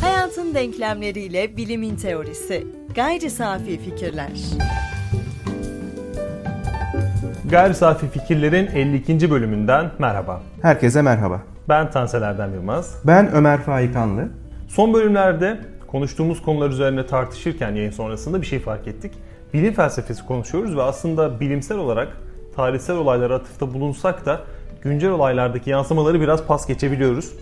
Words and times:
Hayatın 0.00 0.54
denklemleriyle 0.54 1.56
bilimin 1.56 1.96
teorisi. 1.96 2.66
Gayri 2.94 3.30
safi 3.30 3.78
fikirler. 3.78 4.30
Gayri 7.50 7.74
Safi 7.74 8.08
Fikirlerin 8.08 8.66
52. 8.66 9.30
bölümünden 9.30 9.90
merhaba. 9.98 10.42
Herkese 10.62 11.02
merhaba. 11.02 11.42
Ben 11.68 11.90
Tansel 11.90 12.22
Erdem 12.22 12.54
Yılmaz. 12.54 13.02
Ben 13.04 13.32
Ömer 13.32 13.60
Faikanlı. 13.60 14.28
Son 14.68 14.94
bölümlerde 14.94 15.60
konuştuğumuz 15.86 16.42
konular 16.42 16.70
üzerine 16.70 17.06
tartışırken 17.06 17.74
yayın 17.74 17.90
sonrasında 17.90 18.42
bir 18.42 18.46
şey 18.46 18.58
fark 18.58 18.88
ettik. 18.88 19.12
Bilim 19.54 19.74
felsefesi 19.74 20.26
konuşuyoruz 20.26 20.76
ve 20.76 20.82
aslında 20.82 21.40
bilimsel 21.40 21.78
olarak 21.78 22.08
tarihsel 22.56 22.96
olaylara 22.96 23.34
atıfta 23.34 23.74
bulunsak 23.74 24.26
da 24.26 24.40
güncel 24.84 25.10
olaylardaki 25.10 25.70
yansımaları 25.70 26.20
biraz 26.20 26.46
pas 26.46 26.66
geçebiliyoruz. 26.66 27.32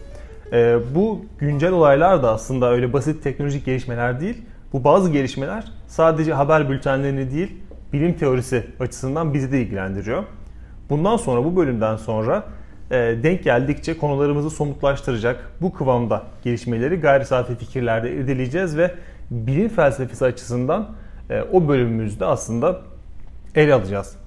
Ee, 0.53 0.79
bu 0.95 1.25
güncel 1.39 1.73
olaylar 1.73 2.23
da 2.23 2.33
aslında 2.33 2.71
öyle 2.71 2.93
basit 2.93 3.23
teknolojik 3.23 3.65
gelişmeler 3.65 4.21
değil. 4.21 4.43
Bu 4.73 4.85
bazı 4.85 5.11
gelişmeler 5.11 5.65
sadece 5.87 6.33
haber 6.33 6.71
bültenlerini 6.71 7.31
değil, 7.31 7.57
bilim 7.93 8.13
teorisi 8.15 8.67
açısından 8.81 9.35
bizi 9.35 9.53
de 9.53 9.63
ilgilendiriyor. 9.63 10.25
Bundan 10.91 11.17
sonra 11.17 11.45
bu 11.45 11.57
bölümden 11.57 11.97
sonra 11.97 12.45
e, 12.91 12.97
denk 12.97 13.45
geldikçe 13.45 13.99
konularımızı 13.99 14.51
somutlaştıracak 14.51 15.51
bu 15.61 15.73
kıvamda 15.73 16.23
gelişmeleri 16.45 16.97
gayri 16.97 17.25
safi 17.25 17.55
fikirlerde 17.55 18.13
irdeleyeceğiz 18.13 18.77
ve 18.77 18.95
bilim 19.31 19.69
felsefesi 19.69 20.25
açısından 20.25 20.89
e, 21.31 21.43
o 21.53 21.69
bölümümüzde 21.69 22.25
aslında 22.27 22.81
ele 23.55 23.75
alacağız. 23.75 24.22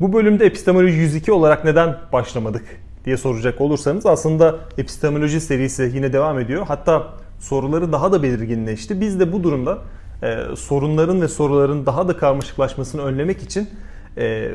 Bu 0.00 0.12
bölümde 0.12 0.46
epistemoloji 0.46 0.96
102 0.96 1.32
olarak 1.32 1.64
neden 1.64 1.96
başlamadık 2.12 2.64
diye 3.04 3.16
soracak 3.16 3.60
olursanız 3.60 4.06
aslında 4.06 4.58
epistemoloji 4.78 5.40
serisi 5.40 5.90
yine 5.94 6.12
devam 6.12 6.38
ediyor. 6.38 6.66
Hatta 6.66 7.14
soruları 7.38 7.92
daha 7.92 8.12
da 8.12 8.22
belirginleşti. 8.22 9.00
Biz 9.00 9.20
de 9.20 9.32
bu 9.32 9.42
durumda 9.42 9.78
e, 10.22 10.56
sorunların 10.56 11.22
ve 11.22 11.28
soruların 11.28 11.86
daha 11.86 12.08
da 12.08 12.16
karmaşıklaşmasını 12.16 13.02
önlemek 13.02 13.42
için 13.42 13.70
e, 14.16 14.50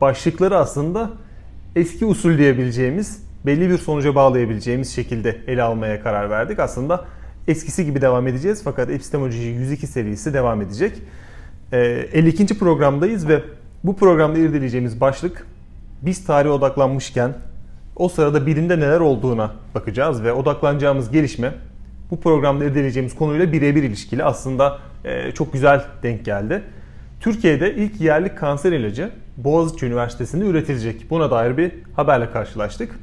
başlıkları 0.00 0.58
aslında 0.58 1.10
eski 1.76 2.04
usul 2.06 2.38
diyebileceğimiz, 2.38 3.22
belli 3.46 3.70
bir 3.70 3.78
sonuca 3.78 4.14
bağlayabileceğimiz 4.14 4.94
şekilde 4.94 5.36
ele 5.46 5.62
almaya 5.62 6.02
karar 6.02 6.30
verdik. 6.30 6.58
Aslında 6.58 7.04
eskisi 7.48 7.84
gibi 7.84 8.00
devam 8.00 8.26
edeceğiz 8.26 8.60
fakat 8.64 8.90
epistemoloji 8.90 9.42
102 9.42 9.86
serisi 9.86 10.34
devam 10.34 10.62
edecek. 10.62 10.92
E, 11.72 11.78
52. 12.12 12.58
programdayız 12.58 13.28
ve 13.28 13.42
bu 13.86 13.96
programda 13.96 14.38
irdeleyeceğimiz 14.38 15.00
başlık 15.00 15.46
biz 16.02 16.24
tarihe 16.24 16.52
odaklanmışken 16.52 17.34
o 17.96 18.08
sırada 18.08 18.46
bilimde 18.46 18.80
neler 18.80 19.00
olduğuna 19.00 19.52
bakacağız 19.74 20.22
ve 20.22 20.32
odaklanacağımız 20.32 21.10
gelişme 21.10 21.54
bu 22.10 22.20
programda 22.20 22.64
irdeleyeceğimiz 22.64 23.14
konuyla 23.14 23.52
birebir 23.52 23.82
ilişkili 23.82 24.24
aslında 24.24 24.78
e, 25.04 25.32
çok 25.32 25.52
güzel 25.52 25.84
denk 26.02 26.24
geldi. 26.24 26.62
Türkiye'de 27.20 27.74
ilk 27.74 28.00
yerli 28.00 28.34
kanser 28.34 28.72
ilacı 28.72 29.10
Boğaziçi 29.36 29.86
Üniversitesi'nde 29.86 30.44
üretilecek. 30.44 31.10
Buna 31.10 31.30
dair 31.30 31.56
bir 31.56 31.72
haberle 31.96 32.30
karşılaştık. 32.30 32.98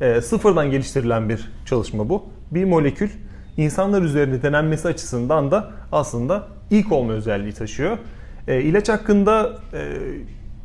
E, 0.00 0.20
sıfırdan 0.20 0.70
geliştirilen 0.70 1.28
bir 1.28 1.50
çalışma 1.66 2.08
bu. 2.08 2.24
Bir 2.50 2.64
molekül 2.64 3.08
insanlar 3.56 4.02
üzerinde 4.02 4.42
denenmesi 4.42 4.88
açısından 4.88 5.50
da 5.50 5.70
aslında 5.92 6.46
ilk 6.70 6.92
olma 6.92 7.12
özelliği 7.12 7.52
taşıyor. 7.52 7.98
E, 8.48 8.62
ilaç 8.62 8.88
hakkında 8.88 9.58
e, 9.72 9.96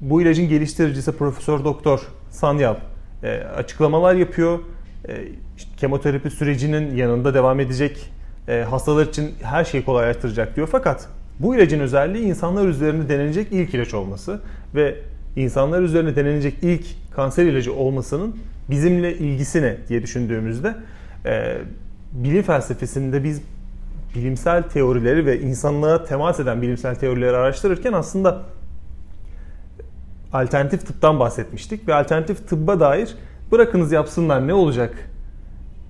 bu 0.02 0.22
ilacın 0.22 0.50
geliştiricisi 0.50 1.12
Profesör 1.12 1.64
Doktor 1.64 2.00
Sanyal 2.30 2.76
e, 3.24 3.38
açıklamalar 3.38 4.16
yapıyor. 4.16 4.60
E, 5.08 5.24
işte 5.58 5.70
kemoterapi 5.78 6.30
sürecinin 6.30 6.96
yanında 6.96 7.34
devam 7.34 7.60
edecek 7.60 8.12
e, 8.48 8.62
hastalar 8.70 9.06
için 9.06 9.32
her 9.42 9.66
şeyi 9.66 9.86
kolaylaştıracak 9.86 10.56
diyor. 10.56 10.70
Fakat 10.72 11.08
bu 11.40 11.56
ilacın 11.56 11.80
özelliği 11.80 12.24
insanlar 12.24 12.68
üzerinde 12.68 13.10
denenecek 13.10 13.48
ilk 13.52 13.74
ilaç 13.74 13.94
olması 13.94 14.42
ve 14.76 14.96
insanlar 15.36 15.82
üzerinde 15.82 16.16
denenecek 16.16 16.54
ilk 16.62 16.86
kanser 17.16 17.46
ilacı 17.46 17.74
olmasının 17.74 18.36
bizimle 18.70 19.18
ilgisi 19.18 19.62
ne 19.62 19.78
diye 19.90 20.04
düşündüğümüzde 20.04 20.76
e, 21.26 21.58
bilim 22.12 22.44
felsefesinde 22.44 23.24
biz 23.24 23.42
bilimsel 24.16 24.64
teorileri 24.64 25.26
ve 25.26 25.40
insanlığa 25.40 26.04
temas 26.04 26.40
eden 26.40 26.62
bilimsel 26.62 26.96
teorileri 26.96 27.38
araştırırken 27.38 27.94
aslında 27.94 28.42
alternatif 30.34 30.88
tıptan 30.88 31.20
bahsetmiştik 31.20 31.88
ve 31.88 31.96
alternatif 31.96 32.50
tıbba 32.50 32.80
dair 32.80 33.16
bırakınız 33.52 33.92
yapsınlar 33.92 34.48
ne 34.48 34.54
olacak 34.54 35.10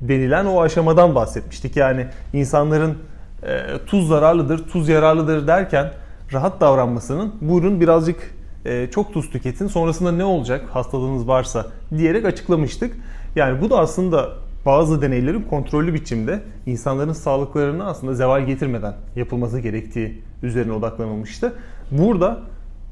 denilen 0.01 0.45
o 0.45 0.61
aşamadan 0.61 1.15
bahsetmiştik. 1.15 1.75
Yani 1.75 2.07
insanların 2.33 2.97
e, 3.43 3.77
tuz 3.85 4.07
zararlıdır, 4.07 4.67
tuz 4.67 4.89
yararlıdır 4.89 5.47
derken 5.47 5.91
rahat 6.33 6.61
davranmasının 6.61 7.35
buyurun 7.41 7.81
birazcık 7.81 8.35
e, 8.65 8.87
çok 8.91 9.13
tuz 9.13 9.29
tüketin 9.29 9.67
sonrasında 9.67 10.11
ne 10.11 10.23
olacak 10.23 10.65
hastalığınız 10.71 11.27
varsa 11.27 11.65
diyerek 11.97 12.25
açıklamıştık. 12.25 12.95
Yani 13.35 13.61
bu 13.61 13.69
da 13.69 13.79
aslında 13.79 14.29
bazı 14.65 15.01
deneylerin 15.01 15.41
kontrollü 15.41 15.93
biçimde 15.93 16.39
insanların 16.65 17.13
sağlıklarını 17.13 17.85
aslında 17.85 18.13
zeval 18.13 18.45
getirmeden 18.45 18.93
yapılması 19.15 19.59
gerektiği 19.59 20.21
üzerine 20.43 20.71
odaklanılmıştı. 20.71 21.53
Burada 21.91 22.39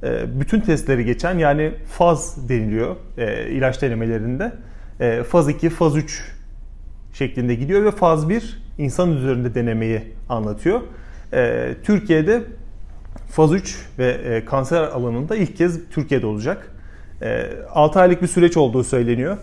e, 0.04 0.40
bütün 0.40 0.62
testleri 0.62 1.06
geçen 1.06 1.38
yani 1.38 1.74
faz 1.90 2.50
deniliyor 2.50 2.96
e, 3.18 3.50
ilaç 3.50 3.82
denemelerinde. 3.82 4.52
E, 5.00 5.24
faz 5.24 5.50
2, 5.50 5.70
faz 5.70 5.98
3 5.98 6.24
şeklinde 7.14 7.56
gidiyor 7.56 7.84
ve 7.84 7.92
faz 7.92 8.30
1 8.30 8.64
insan 8.78 9.12
üzerinde 9.12 9.56
denemeyi 9.56 10.02
anlatıyor. 10.30 10.82
Türkiye'de 11.84 12.44
faz 13.30 13.54
3 13.54 13.86
ve 14.00 14.44
kanser 14.46 14.84
alanında 14.84 15.36
ilk 15.36 15.58
kez 15.58 15.90
Türkiye'de 15.90 16.26
olacak. 16.26 16.72
6 17.74 18.00
aylık 18.00 18.22
bir 18.22 18.28
süreç 18.28 18.58
olduğu 18.58 18.84
söyleniyor. 18.84 19.38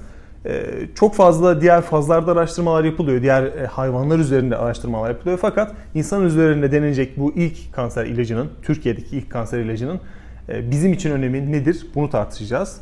Çok 0.94 1.14
fazla 1.14 1.60
diğer 1.60 1.80
fazlarda 1.80 2.32
araştırmalar 2.32 2.84
yapılıyor. 2.84 3.22
Diğer 3.22 3.66
hayvanlar 3.66 4.18
üzerinde 4.18 4.56
araştırmalar 4.56 5.08
yapılıyor. 5.08 5.38
Fakat 5.42 5.74
insan 5.94 6.24
üzerinde 6.24 6.72
denenecek 6.72 7.18
bu 7.18 7.32
ilk 7.32 7.72
kanser 7.72 8.06
ilacının, 8.06 8.50
Türkiye'deki 8.62 9.16
ilk 9.16 9.30
kanser 9.30 9.58
ilacının 9.58 10.00
e, 10.48 10.70
bizim 10.70 10.92
için 10.92 11.10
önemi 11.10 11.52
nedir? 11.52 11.86
Bunu 11.94 12.10
tartışacağız. 12.10 12.80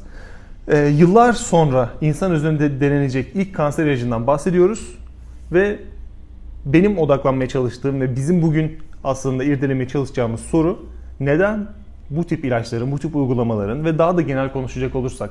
E, 0.69 0.79
yıllar 0.79 1.33
sonra 1.33 1.91
insan 2.01 2.33
üzerinde 2.33 2.81
denenecek 2.81 3.27
ilk 3.35 3.55
kanser 3.55 3.87
ilacından 3.87 4.27
bahsediyoruz 4.27 4.99
ve 5.53 5.79
benim 6.67 6.99
odaklanmaya 6.99 7.49
çalıştığım 7.49 8.01
ve 8.01 8.17
bizim 8.17 8.43
bugün 8.43 8.79
aslında 9.05 9.45
irdelemeye 9.45 9.89
çalışacağımız 9.89 10.41
soru 10.41 10.87
neden 11.21 11.67
bu 12.11 12.25
tip 12.25 12.45
ilaçların, 12.45 12.93
bu 12.93 12.99
tip 12.99 13.17
uygulamaların 13.17 13.85
ve 13.85 13.99
daha 13.99 14.17
da 14.17 14.23
genel 14.23 14.53
konuşacak 14.53 14.97
olursak 14.97 15.31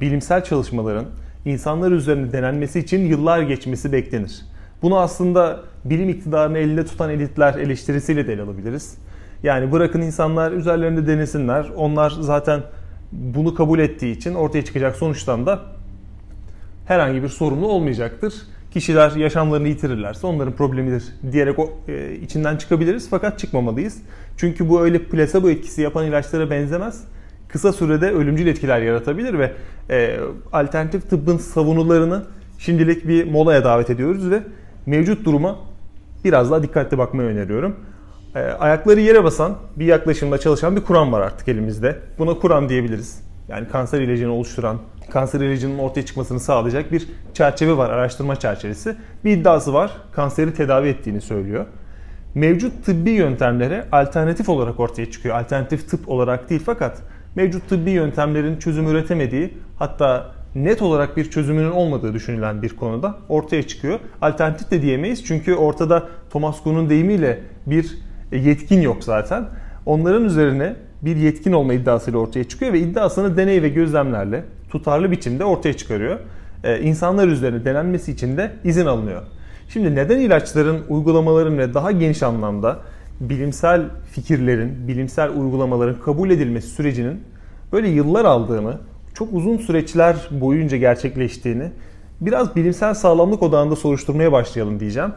bilimsel 0.00 0.44
çalışmaların 0.44 1.04
insanlar 1.44 1.92
üzerinde 1.92 2.32
denenmesi 2.32 2.78
için 2.78 3.06
yıllar 3.06 3.42
geçmesi 3.42 3.92
beklenir. 3.92 4.42
Bunu 4.82 4.98
aslında 4.98 5.60
bilim 5.84 6.08
iktidarını 6.08 6.58
elinde 6.58 6.84
tutan 6.84 7.10
elitler 7.10 7.54
eleştirisiyle 7.54 8.26
de 8.26 8.32
ele 8.32 8.42
alabiliriz. 8.42 8.98
Yani 9.42 9.72
bırakın 9.72 10.00
insanlar 10.00 10.52
üzerlerinde 10.52 11.06
denesinler. 11.06 11.66
Onlar 11.76 12.16
zaten 12.20 12.60
bunu 13.12 13.54
kabul 13.54 13.78
ettiği 13.78 14.16
için 14.16 14.34
ortaya 14.34 14.64
çıkacak 14.64 14.96
sonuçtan 14.96 15.46
da 15.46 15.60
herhangi 16.86 17.22
bir 17.22 17.28
sorunu 17.28 17.66
olmayacaktır. 17.66 18.34
Kişiler 18.70 19.10
yaşamlarını 19.10 19.68
yitirirlerse 19.68 20.26
onların 20.26 20.52
problemidir 20.52 21.04
diyerek 21.32 21.58
o, 21.58 21.72
e, 21.88 22.14
içinden 22.14 22.56
çıkabiliriz 22.56 23.10
fakat 23.10 23.38
çıkmamalıyız. 23.38 24.02
Çünkü 24.36 24.68
bu 24.68 24.82
öyle 24.82 25.02
plasebo 25.02 25.50
etkisi 25.50 25.82
yapan 25.82 26.06
ilaçlara 26.06 26.50
benzemez. 26.50 27.04
Kısa 27.52 27.72
sürede 27.72 28.10
ölümcül 28.10 28.46
etkiler 28.46 28.80
yaratabilir 28.80 29.38
ve 29.38 29.52
e, 29.90 30.16
alternatif 30.52 31.10
tıbbın 31.10 31.36
savunularını 31.36 32.22
şimdilik 32.58 33.08
bir 33.08 33.30
molaya 33.30 33.64
davet 33.64 33.90
ediyoruz 33.90 34.30
ve 34.30 34.42
mevcut 34.86 35.24
duruma 35.24 35.58
biraz 36.24 36.50
daha 36.50 36.62
dikkatli 36.62 36.98
bakmayı 36.98 37.28
öneriyorum. 37.28 37.76
E, 38.34 38.38
ayakları 38.38 39.00
yere 39.00 39.24
basan 39.24 39.56
bir 39.76 39.84
yaklaşımda 39.84 40.38
çalışan 40.38 40.76
bir 40.76 40.80
Kur'an 40.80 41.12
var 41.12 41.20
artık 41.20 41.48
elimizde. 41.48 41.98
Buna 42.18 42.34
Kur'an 42.34 42.68
diyebiliriz. 42.68 43.22
Yani 43.48 43.68
kanser 43.68 44.00
ilacını 44.00 44.32
oluşturan, 44.32 44.78
kanser 45.10 45.40
ilacının 45.40 45.78
ortaya 45.78 46.06
çıkmasını 46.06 46.40
sağlayacak 46.40 46.92
bir 46.92 47.08
çerçeve 47.34 47.76
var, 47.76 47.90
araştırma 47.90 48.36
çerçevesi. 48.36 48.96
Bir 49.24 49.36
iddiası 49.36 49.74
var, 49.74 49.96
kanseri 50.12 50.54
tedavi 50.54 50.88
ettiğini 50.88 51.20
söylüyor. 51.20 51.66
Mevcut 52.34 52.84
tıbbi 52.84 53.10
yöntemlere 53.10 53.84
alternatif 53.92 54.48
olarak 54.48 54.80
ortaya 54.80 55.10
çıkıyor. 55.10 55.36
Alternatif 55.36 55.90
tıp 55.90 56.08
olarak 56.08 56.50
değil 56.50 56.62
fakat 56.66 57.02
mevcut 57.34 57.68
tıbbi 57.68 57.90
yöntemlerin 57.90 58.56
çözüm 58.56 58.88
üretemediği 58.88 59.54
hatta 59.78 60.32
net 60.54 60.82
olarak 60.82 61.16
bir 61.16 61.30
çözümünün 61.30 61.70
olmadığı 61.70 62.14
düşünülen 62.14 62.62
bir 62.62 62.68
konuda 62.68 63.16
ortaya 63.28 63.62
çıkıyor. 63.62 63.98
Alternatif 64.22 64.70
de 64.70 64.82
diyemeyiz 64.82 65.24
çünkü 65.24 65.54
ortada 65.54 66.08
Thomas 66.30 66.62
Kuhn'un 66.62 66.90
deyimiyle 66.90 67.40
bir 67.66 67.98
yetkin 68.32 68.80
yok 68.80 69.04
zaten. 69.04 69.44
Onların 69.86 70.24
üzerine 70.24 70.76
bir 71.02 71.16
yetkin 71.16 71.52
olma 71.52 71.74
iddiasıyla 71.74 72.18
ortaya 72.18 72.44
çıkıyor 72.44 72.72
ve 72.72 72.80
iddiasını 72.80 73.36
deney 73.36 73.62
ve 73.62 73.68
gözlemlerle 73.68 74.44
tutarlı 74.70 75.10
biçimde 75.10 75.44
ortaya 75.44 75.76
çıkarıyor. 75.76 76.18
e, 76.64 76.80
insanlar 76.80 77.28
üzerine 77.28 77.64
denenmesi 77.64 78.12
için 78.12 78.36
de 78.36 78.50
izin 78.64 78.86
alınıyor. 78.86 79.22
Şimdi 79.68 79.94
neden 79.94 80.18
ilaçların 80.18 80.80
uygulamaların 80.88 81.58
ve 81.58 81.74
daha 81.74 81.92
geniş 81.92 82.22
anlamda 82.22 82.78
bilimsel 83.20 83.82
fikirlerin, 84.12 84.88
bilimsel 84.88 85.30
uygulamaların 85.30 86.00
kabul 86.00 86.30
edilmesi 86.30 86.68
sürecinin 86.68 87.20
böyle 87.72 87.88
yıllar 87.88 88.24
aldığını, 88.24 88.78
çok 89.14 89.28
uzun 89.32 89.56
süreçler 89.56 90.28
boyunca 90.30 90.76
gerçekleştiğini 90.76 91.64
biraz 92.20 92.56
bilimsel 92.56 92.94
sağlamlık 92.94 93.42
odağında 93.42 93.76
soruşturmaya 93.76 94.32
başlayalım 94.32 94.80
diyeceğim. 94.80 95.10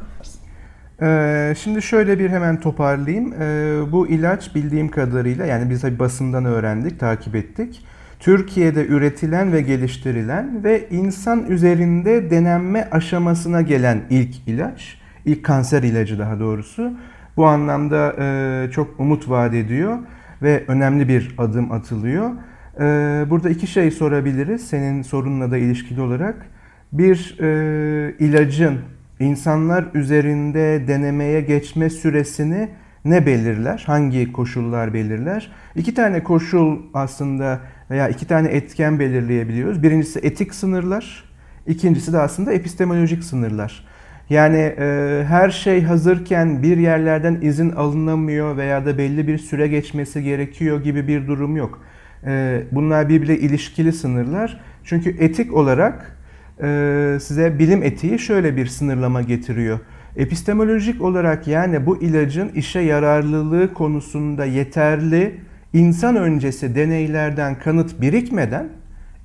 Ee, 1.02 1.54
şimdi 1.64 1.82
şöyle 1.82 2.20
bir 2.20 2.30
hemen 2.30 2.60
toparlayayım. 2.60 3.34
Ee, 3.34 3.92
bu 3.92 4.08
ilaç 4.08 4.56
bildiğim 4.56 4.90
kadarıyla 4.90 5.46
yani 5.46 5.70
biz 5.70 5.82
tabii 5.82 6.00
basından 6.00 6.46
öğrendik, 6.46 7.00
takip 7.00 7.36
ettik. 7.36 7.86
Türkiye'de 8.20 8.86
üretilen 8.86 9.54
ve 9.54 9.62
geliştirilen 9.62 10.64
ve 10.64 10.90
insan 10.90 11.46
üzerinde 11.46 12.32
denenme 12.32 12.88
aşamasına 12.92 13.62
gelen 13.62 14.02
ilk 14.10 14.48
ilaç. 14.48 14.98
ilk 15.26 15.44
kanser 15.44 15.84
ilacı 15.84 16.20
daha 16.20 16.40
doğrusu. 16.40 16.92
Bu 17.38 17.46
anlamda 17.46 18.16
e, 18.20 18.72
çok 18.72 19.00
umut 19.00 19.30
vaat 19.30 19.54
ediyor 19.54 19.98
ve 20.42 20.64
önemli 20.68 21.08
bir 21.08 21.36
adım 21.38 21.72
atılıyor. 21.72 22.32
E, 22.80 22.84
burada 23.30 23.50
iki 23.50 23.68
şey 23.68 23.92
sorabiliriz 23.92 24.68
senin 24.68 25.02
sorunla 25.02 25.52
da 25.52 25.58
ilişkili 25.58 26.02
olarak. 26.02 26.46
Bir 26.92 27.38
e, 27.40 28.16
ilacın 28.20 28.80
insanlar 29.20 29.86
üzerinde 29.94 30.88
denemeye 30.88 31.42
geçme 31.42 31.90
süresini 31.90 32.70
ne 33.06 33.26
belirler? 33.26 33.84
Hangi 33.88 34.32
koşullar 34.32 34.94
belirler? 34.94 35.52
İki 35.76 35.94
tane 35.94 36.24
koşul 36.24 36.80
aslında 36.94 37.60
veya 37.90 38.10
iki 38.10 38.28
tane 38.28 38.48
etken 38.48 39.00
belirleyebiliyoruz. 39.00 39.84
Birincisi 39.84 40.20
etik 40.20 40.56
sınırlar, 40.56 41.24
ikincisi 41.68 42.14
de 42.14 42.20
aslında 42.20 42.54
epistemolojik 42.54 43.24
sınırlar. 43.24 43.88
Yani 44.30 44.58
e, 44.58 45.24
her 45.28 45.50
şey 45.50 45.84
hazırken 45.84 46.64
bir 46.64 46.78
yerlerden 46.78 47.40
izin 47.42 47.72
alınamıyor 47.72 48.58
veya 48.58 48.86
da 48.86 48.98
belli 48.98 49.28
bir 49.28 49.38
süre 49.38 49.68
geçmesi 49.68 50.24
gerekiyor 50.24 50.84
gibi 50.84 51.08
bir 51.08 51.28
durum 51.28 51.58
yok. 51.58 51.82
E, 52.26 52.64
bunlar 52.72 53.10
birbirle 53.10 53.40
ilişkili 53.40 53.94
sınırlar. 53.94 54.62
Çünkü 54.84 55.10
etik 55.20 55.54
olarak 55.54 56.18
e, 56.62 57.18
size 57.22 57.60
bilim 57.60 57.84
etiği 57.84 58.20
şöyle 58.20 58.56
bir 58.56 58.66
sınırlama 58.66 59.22
getiriyor. 59.22 59.80
Epistemolojik 60.16 61.02
olarak 61.02 61.48
yani 61.48 61.86
bu 61.86 62.02
ilacın 62.02 62.50
işe 62.50 62.80
yararlılığı 62.80 63.74
konusunda 63.74 64.46
yeterli 64.46 65.36
insan 65.74 66.16
öncesi 66.16 66.76
deneylerden 66.76 67.60
kanıt 67.60 68.02
birikmeden 68.02 68.70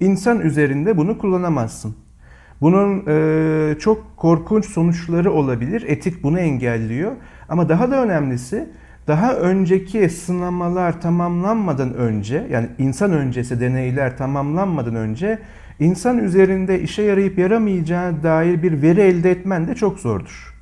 insan 0.00 0.40
üzerinde 0.40 0.96
bunu 0.96 1.18
kullanamazsın. 1.18 2.07
Bunun 2.60 3.04
e, 3.08 3.78
çok 3.78 4.16
korkunç 4.16 4.66
sonuçları 4.66 5.32
olabilir. 5.32 5.84
Etik 5.86 6.22
bunu 6.22 6.40
engelliyor. 6.40 7.12
Ama 7.48 7.68
daha 7.68 7.90
da 7.90 8.02
önemlisi 8.02 8.68
daha 9.06 9.34
önceki 9.34 10.08
sınamalar 10.08 11.00
tamamlanmadan 11.00 11.94
önce 11.94 12.46
yani 12.50 12.68
insan 12.78 13.12
öncesi 13.12 13.60
deneyler 13.60 14.16
tamamlanmadan 14.16 14.94
önce 14.94 15.38
insan 15.80 16.18
üzerinde 16.18 16.80
işe 16.80 17.02
yarayıp 17.02 17.38
yaramayacağı 17.38 18.22
dair 18.22 18.62
bir 18.62 18.82
veri 18.82 19.00
elde 19.00 19.30
etmen 19.30 19.68
de 19.68 19.74
çok 19.74 19.98
zordur. 19.98 20.54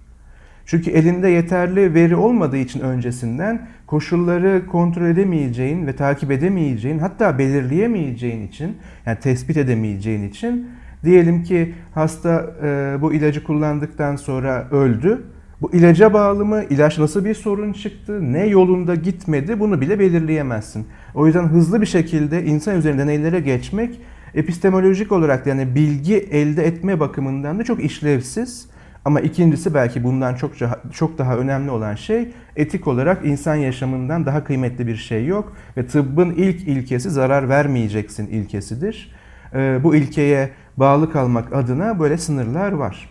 Çünkü 0.66 0.90
elinde 0.90 1.28
yeterli 1.28 1.94
veri 1.94 2.16
olmadığı 2.16 2.56
için 2.56 2.80
öncesinden 2.80 3.66
koşulları 3.86 4.66
kontrol 4.66 5.06
edemeyeceğin 5.06 5.86
ve 5.86 5.96
takip 5.96 6.30
edemeyeceğin 6.30 6.98
hatta 6.98 7.38
belirleyemeyeceğin 7.38 8.48
için 8.48 8.76
yani 9.06 9.18
tespit 9.20 9.56
edemeyeceğin 9.56 10.28
için 10.28 10.68
diyelim 11.04 11.42
ki 11.42 11.74
hasta 11.94 12.50
e, 12.62 12.96
bu 13.00 13.12
ilacı 13.12 13.44
kullandıktan 13.44 14.16
sonra 14.16 14.68
öldü. 14.70 15.22
Bu 15.60 15.74
ilaca 15.74 16.12
bağlı 16.14 16.44
mı? 16.44 16.64
İlaç 16.70 16.98
nasıl 16.98 17.24
bir 17.24 17.34
sorun 17.34 17.72
çıktı? 17.72 18.32
Ne 18.32 18.46
yolunda 18.46 18.94
gitmedi? 18.94 19.60
Bunu 19.60 19.80
bile 19.80 19.98
belirleyemezsin. 19.98 20.86
O 21.14 21.26
yüzden 21.26 21.44
hızlı 21.44 21.80
bir 21.80 21.86
şekilde 21.86 22.44
insan 22.44 22.76
üzerinde 22.76 23.02
deneylere 23.02 23.40
geçmek 23.40 24.00
epistemolojik 24.34 25.12
olarak 25.12 25.46
yani 25.46 25.74
bilgi 25.74 26.16
elde 26.16 26.66
etme 26.66 27.00
bakımından 27.00 27.58
da 27.58 27.64
çok 27.64 27.84
işlevsiz. 27.84 28.68
Ama 29.04 29.20
ikincisi 29.20 29.74
belki 29.74 30.04
bundan 30.04 30.34
çok 30.34 30.52
çok 30.92 31.18
daha 31.18 31.36
önemli 31.36 31.70
olan 31.70 31.94
şey 31.94 32.28
etik 32.56 32.86
olarak 32.86 33.24
insan 33.24 33.54
yaşamından 33.54 34.26
daha 34.26 34.44
kıymetli 34.44 34.86
bir 34.86 34.96
şey 34.96 35.26
yok 35.26 35.56
ve 35.76 35.86
tıbbın 35.86 36.30
ilk 36.30 36.68
ilkesi 36.68 37.10
zarar 37.10 37.48
vermeyeceksin 37.48 38.26
ilkesidir. 38.26 39.15
Ee, 39.56 39.80
bu 39.82 39.94
ilkeye 39.96 40.50
bağlı 40.76 41.12
kalmak 41.12 41.52
adına 41.52 42.00
böyle 42.00 42.18
sınırlar 42.18 42.72
var. 42.72 43.08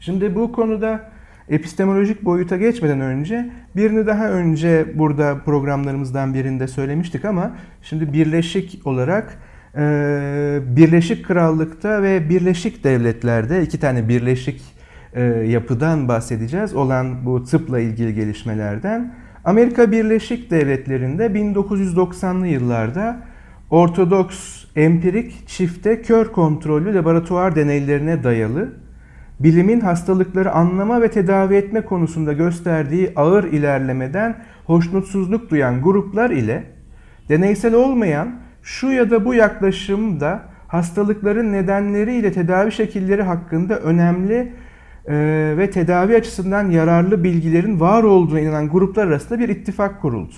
Şimdi 0.00 0.34
bu 0.34 0.52
konuda 0.52 1.10
epistemolojik 1.48 2.24
boyuta 2.24 2.56
geçmeden 2.56 3.00
önce 3.00 3.50
birini 3.76 4.06
daha 4.06 4.28
önce 4.30 4.86
burada 4.94 5.38
programlarımızdan 5.44 6.34
birinde 6.34 6.68
söylemiştik 6.68 7.24
ama 7.24 7.56
şimdi 7.82 8.12
birleşik 8.12 8.86
olarak 8.86 9.38
e, 9.76 9.80
Birleşik 10.66 11.26
Krallık'ta 11.26 12.02
ve 12.02 12.28
Birleşik 12.28 12.84
Devletler'de 12.84 13.62
iki 13.62 13.80
tane 13.80 14.08
birleşik 14.08 14.62
e, 15.14 15.22
yapıdan 15.24 16.08
bahsedeceğiz 16.08 16.74
olan 16.74 17.26
bu 17.26 17.44
tıpla 17.44 17.80
ilgili 17.80 18.14
gelişmelerden. 18.14 19.14
Amerika 19.44 19.92
Birleşik 19.92 20.50
Devletleri'nde 20.50 21.26
1990'lı 21.26 22.46
yıllarda 22.46 23.20
Ortodoks, 23.70 24.65
empirik, 24.76 25.48
çifte, 25.48 26.02
kör 26.02 26.32
kontrollü 26.32 26.94
laboratuvar 26.94 27.56
deneylerine 27.56 28.24
dayalı 28.24 28.72
bilimin 29.40 29.80
hastalıkları 29.80 30.52
anlama 30.52 31.02
ve 31.02 31.10
tedavi 31.10 31.54
etme 31.54 31.80
konusunda 31.80 32.32
gösterdiği 32.32 33.12
ağır 33.16 33.44
ilerlemeden 33.44 34.36
hoşnutsuzluk 34.64 35.50
duyan 35.50 35.82
gruplar 35.82 36.30
ile 36.30 36.64
deneysel 37.28 37.74
olmayan 37.74 38.40
şu 38.62 38.86
ya 38.86 39.10
da 39.10 39.24
bu 39.24 39.34
yaklaşımda 39.34 40.42
hastalıkların 40.68 41.52
nedenleri 41.52 42.14
ile 42.14 42.32
tedavi 42.32 42.72
şekilleri 42.72 43.22
hakkında 43.22 43.78
önemli 43.78 44.52
e, 45.08 45.14
ve 45.56 45.70
tedavi 45.70 46.16
açısından 46.16 46.70
yararlı 46.70 47.24
bilgilerin 47.24 47.80
var 47.80 48.02
olduğuna 48.02 48.40
inanan 48.40 48.68
gruplar 48.68 49.06
arasında 49.06 49.38
bir 49.38 49.48
ittifak 49.48 50.02
kuruldu. 50.02 50.34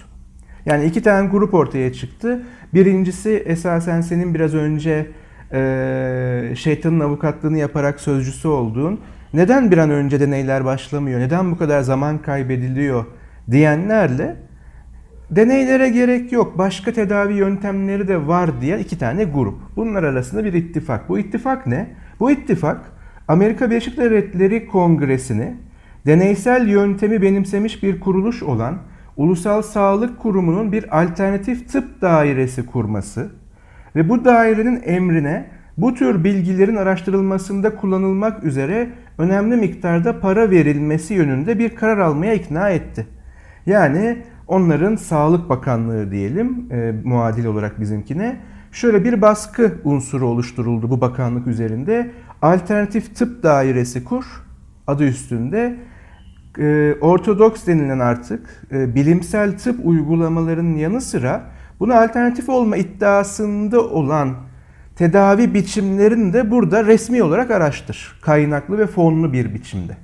Yani 0.67 0.85
iki 0.85 1.03
tane 1.03 1.29
grup 1.29 1.55
ortaya 1.55 1.93
çıktı. 1.93 2.43
Birincisi 2.75 3.43
esasen 3.47 4.01
senin 4.01 4.35
biraz 4.35 4.55
önce 4.55 5.07
e, 5.53 6.53
şeytanın 6.57 7.01
avukatlığını 7.01 7.59
yaparak 7.59 8.01
sözcüsü 8.01 8.49
olduğun 8.49 9.01
neden 9.35 9.71
bir 9.71 9.79
an 9.79 9.91
önce 9.91 10.21
deneyler 10.21 10.65
başlamıyor, 10.65 11.21
neden 11.21 11.51
bu 11.51 11.59
kadar 11.59 11.81
zaman 11.81 12.19
kaybediliyor 12.23 13.05
diyenlerle 13.51 14.37
deneylere 15.31 15.89
gerek 15.89 16.33
yok, 16.33 16.59
başka 16.59 16.93
tedavi 16.93 17.35
yöntemleri 17.35 18.09
de 18.09 18.27
var 18.27 18.61
diye 18.61 18.81
iki 18.81 18.99
tane 18.99 19.25
grup. 19.25 19.59
Bunlar 19.77 20.03
arasında 20.03 20.45
bir 20.45 20.53
ittifak. 20.53 21.09
Bu 21.09 21.19
ittifak 21.19 21.67
ne? 21.67 21.87
Bu 22.21 22.31
ittifak 22.31 22.81
Amerika 23.29 23.71
Birleşik 23.71 23.97
Devletleri 23.99 24.67
Kongresi'ni 24.67 25.55
deneysel 26.07 26.69
yöntemi 26.69 27.23
benimsemiş 27.23 27.83
bir 27.83 28.01
kuruluş 28.01 28.43
olan 28.43 28.79
Ulusal 29.19 29.63
Sağlık 29.63 30.19
Kurumu'nun 30.19 30.73
bir 30.73 31.03
alternatif 31.03 31.73
tıp 31.73 32.03
dairesi 32.03 32.67
kurması 32.67 33.31
ve 33.97 34.09
bu 34.09 34.25
dairenin 34.25 34.83
emrine 34.85 35.47
bu 35.77 35.95
tür 35.95 36.25
bilgilerin 36.25 36.77
araştırılmasında 36.77 37.77
kullanılmak 37.77 38.45
üzere 38.45 38.89
önemli 39.19 39.57
miktarda 39.57 40.21
para 40.21 40.51
verilmesi 40.51 41.15
yönünde 41.15 41.59
bir 41.59 41.75
karar 41.75 41.99
almaya 41.99 42.35
ikna 42.35 42.71
etti. 42.71 43.07
Yani 43.67 44.19
onların 44.47 44.97
Sağlık 44.97 45.49
Bakanlığı 45.49 46.11
diyelim 46.11 46.67
e, 46.71 46.95
muadil 47.05 47.45
olarak 47.45 47.81
bizimkine 47.81 48.37
şöyle 48.73 49.05
bir 49.05 49.23
baskı 49.23 49.75
unsuru 49.85 50.27
oluşturuldu 50.27 50.91
bu 50.91 51.01
bakanlık 51.01 51.47
üzerinde. 51.47 52.11
Alternatif 52.43 53.17
tıp 53.17 53.43
dairesi 53.43 54.05
kur 54.05 54.25
adı 54.87 55.05
üstünde 55.05 55.77
e, 56.59 56.95
ortodoks 57.01 57.67
denilen 57.67 57.99
artık 57.99 58.67
e, 58.73 58.95
bilimsel 58.95 59.59
tıp 59.59 59.87
uygulamalarının 59.87 60.77
yanı 60.77 61.01
sıra 61.01 61.43
buna 61.81 62.03
alternatif 62.03 62.49
olma 62.49 62.77
iddiasında 62.77 63.81
olan 63.81 64.35
tedavi 64.97 65.55
biçimlerini 65.55 66.33
de 66.33 66.51
burada 66.51 66.85
resmi 66.85 67.23
olarak 67.23 67.51
araştır. 67.51 68.19
Kaynaklı 68.23 68.79
ve 68.79 68.87
fonlu 68.87 69.33
bir 69.33 69.55
biçimde. 69.55 69.97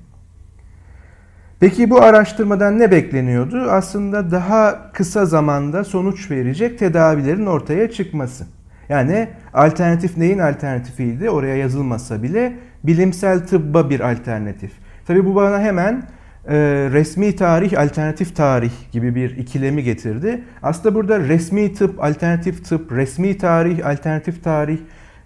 Peki 1.61 1.91
bu 1.91 2.03
araştırmadan 2.03 2.79
ne 2.79 2.91
bekleniyordu? 2.91 3.61
Aslında 3.71 4.31
daha 4.31 4.93
kısa 4.93 5.27
zamanda 5.27 5.85
sonuç 5.85 6.31
verecek 6.31 6.79
tedavilerin 6.79 7.47
ortaya 7.47 7.91
çıkması. 7.91 8.47
Yani 8.89 9.29
alternatif 9.55 10.17
neyin 10.17 10.39
alternatifiydi? 10.39 11.31
Oraya 11.31 11.57
yazılmasa 11.57 12.23
bile 12.23 12.53
bilimsel 12.85 13.47
tıbba 13.47 13.91
bir 13.91 14.01
alternatif. 14.01 14.73
Tabi 15.07 15.25
bu 15.25 15.35
bana 15.35 15.61
hemen 15.61 16.03
e, 16.49 16.57
resmi 16.93 17.37
tarih, 17.37 17.81
alternatif 17.81 18.37
tarih 18.37 18.73
gibi 18.93 19.15
bir 19.15 19.37
ikilemi 19.37 19.83
getirdi. 19.83 20.45
Aslında 20.63 20.95
burada 20.95 21.21
resmi 21.21 21.75
tıp, 21.75 22.05
alternatif 22.05 22.65
tıp, 22.65 22.93
resmi 22.93 23.39
tarih, 23.39 23.87
alternatif 23.87 24.45
tarih 24.45 24.79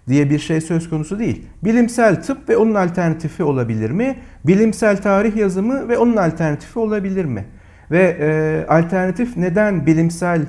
diye 0.07 0.29
bir 0.29 0.39
şey 0.39 0.61
söz 0.61 0.89
konusu 0.89 1.19
değil. 1.19 1.45
Bilimsel 1.63 2.23
tıp 2.23 2.49
ve 2.49 2.57
onun 2.57 2.75
alternatifi 2.75 3.43
olabilir 3.43 3.91
mi? 3.91 4.15
Bilimsel 4.45 4.97
tarih 4.97 5.35
yazımı 5.35 5.89
ve 5.89 5.97
onun 5.97 6.15
alternatifi 6.17 6.79
olabilir 6.79 7.25
mi? 7.25 7.45
Ve 7.91 8.17
e, 8.19 8.65
alternatif 8.67 9.37
neden 9.37 9.85
bilimsel 9.85 10.41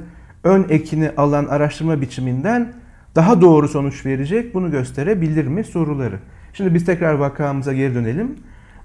ön 0.45 0.67
ekini 0.69 1.11
alan 1.17 1.47
araştırma 1.47 2.01
biçiminden 2.01 2.73
daha 3.17 3.41
doğru 3.41 3.69
sonuç 3.69 4.07
verecek 4.07 4.55
bunu 4.55 4.71
gösterebilir 4.71 5.47
mi 5.47 5.65
soruları. 5.65 6.19
Şimdi 6.53 6.75
biz 6.75 6.85
tekrar 6.85 7.15
vakamıza 7.15 7.73
geri 7.73 7.95
dönelim. 7.95 8.37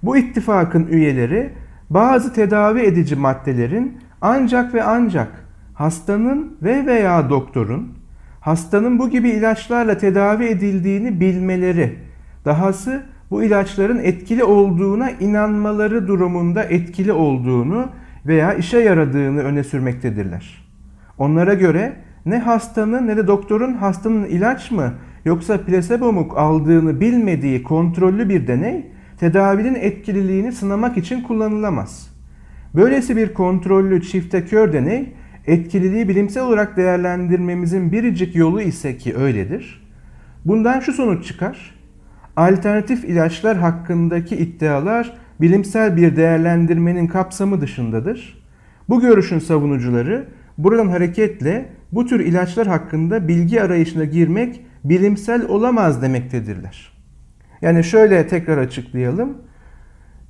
Bu 0.03 0.17
ittifakın 0.17 0.87
üyeleri 0.87 1.53
bazı 1.89 2.33
tedavi 2.33 2.79
edici 2.79 3.15
maddelerin 3.15 3.97
ancak 4.21 4.73
ve 4.73 4.83
ancak 4.83 5.45
hastanın 5.73 6.57
ve 6.61 6.85
veya 6.85 7.29
doktorun 7.29 7.93
hastanın 8.39 8.99
bu 8.99 9.09
gibi 9.09 9.29
ilaçlarla 9.29 9.97
tedavi 9.97 10.45
edildiğini 10.45 11.19
bilmeleri, 11.19 11.95
dahası 12.45 13.03
bu 13.31 13.43
ilaçların 13.43 13.99
etkili 13.99 14.43
olduğuna 14.43 15.11
inanmaları 15.11 16.07
durumunda 16.07 16.63
etkili 16.63 17.13
olduğunu 17.13 17.89
veya 18.25 18.53
işe 18.53 18.77
yaradığını 18.77 19.41
öne 19.41 19.63
sürmektedirler. 19.63 20.65
Onlara 21.17 21.53
göre 21.53 21.93
ne 22.25 22.39
hastanın 22.39 23.07
ne 23.07 23.17
de 23.17 23.27
doktorun 23.27 23.73
hastanın 23.73 24.23
ilaç 24.23 24.71
mı 24.71 24.93
yoksa 25.25 25.57
plasebo 25.57 26.13
mu 26.13 26.27
aldığını 26.35 26.99
bilmediği 26.99 27.63
kontrollü 27.63 28.29
bir 28.29 28.47
deney 28.47 28.91
tedavinin 29.19 29.75
etkililiğini 29.75 30.51
sınamak 30.51 30.97
için 30.97 31.21
kullanılamaz. 31.21 32.15
Böylesi 32.75 33.17
bir 33.17 33.33
kontrollü 33.33 34.01
çifte 34.01 34.45
kör 34.45 34.73
deney 34.73 35.13
etkililiği 35.47 36.09
bilimsel 36.09 36.43
olarak 36.43 36.77
değerlendirmemizin 36.77 37.91
biricik 37.91 38.35
yolu 38.35 38.61
ise 38.61 38.97
ki 38.97 39.15
öyledir. 39.15 39.85
Bundan 40.45 40.79
şu 40.79 40.93
sonuç 40.93 41.27
çıkar. 41.27 41.75
Alternatif 42.35 43.05
ilaçlar 43.05 43.57
hakkındaki 43.57 44.35
iddialar 44.35 45.17
bilimsel 45.41 45.97
bir 45.97 46.15
değerlendirmenin 46.15 47.07
kapsamı 47.07 47.61
dışındadır. 47.61 48.43
Bu 48.89 49.01
görüşün 49.01 49.39
savunucuları 49.39 50.27
buradan 50.57 50.87
hareketle 50.87 51.69
bu 51.91 52.05
tür 52.05 52.19
ilaçlar 52.19 52.67
hakkında 52.67 53.27
bilgi 53.27 53.61
arayışına 53.61 54.03
girmek 54.03 54.65
bilimsel 54.83 55.47
olamaz 55.47 56.01
demektedirler. 56.01 56.94
Yani 57.65 57.83
şöyle 57.83 58.27
tekrar 58.27 58.57
açıklayalım. 58.57 59.37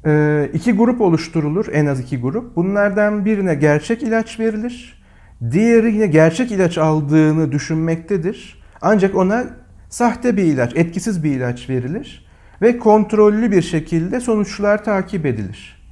Ee, 0.05 0.49
iki 0.53 0.73
grup 0.73 1.01
oluşturulur, 1.01 1.65
en 1.71 1.85
az 1.85 1.99
iki 1.99 2.21
grup. 2.21 2.55
Bunlardan 2.55 3.25
birine 3.25 3.55
gerçek 3.55 4.03
ilaç 4.03 4.39
verilir. 4.39 5.03
Diğeri 5.51 5.93
yine 5.93 6.07
gerçek 6.07 6.51
ilaç 6.51 6.77
aldığını 6.77 7.51
düşünmektedir. 7.51 8.63
Ancak 8.81 9.15
ona 9.15 9.43
sahte 9.89 10.37
bir 10.37 10.43
ilaç, 10.43 10.75
etkisiz 10.75 11.23
bir 11.23 11.31
ilaç 11.31 11.69
verilir 11.69 12.25
ve 12.61 12.77
kontrollü 12.77 13.51
bir 13.51 13.61
şekilde 13.61 14.19
sonuçlar 14.19 14.83
takip 14.83 15.25
edilir. 15.25 15.85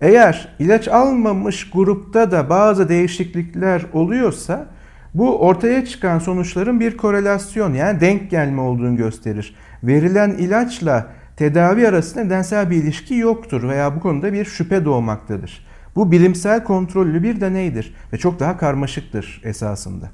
Eğer 0.00 0.48
ilaç 0.58 0.88
almamış 0.88 1.70
grupta 1.70 2.30
da 2.30 2.50
bazı 2.50 2.88
değişiklikler 2.88 3.82
oluyorsa 3.92 4.66
bu 5.14 5.38
ortaya 5.38 5.84
çıkan 5.84 6.18
sonuçların 6.18 6.80
bir 6.80 6.96
korelasyon 6.96 7.74
yani 7.74 8.00
denk 8.00 8.30
gelme 8.30 8.60
olduğunu 8.60 8.96
gösterir. 8.96 9.54
Verilen 9.82 10.30
ilaçla 10.30 11.06
tedavi 11.36 11.88
arasında 11.88 12.24
nedensel 12.24 12.70
bir 12.70 12.76
ilişki 12.76 13.14
yoktur 13.14 13.68
veya 13.68 13.96
bu 13.96 14.00
konuda 14.00 14.32
bir 14.32 14.44
şüphe 14.44 14.84
doğmaktadır. 14.84 15.66
Bu 15.96 16.12
bilimsel 16.12 16.64
kontrollü 16.64 17.22
bir 17.22 17.40
deneydir 17.40 17.94
ve 18.12 18.18
çok 18.18 18.40
daha 18.40 18.56
karmaşıktır 18.56 19.40
esasında. 19.44 20.10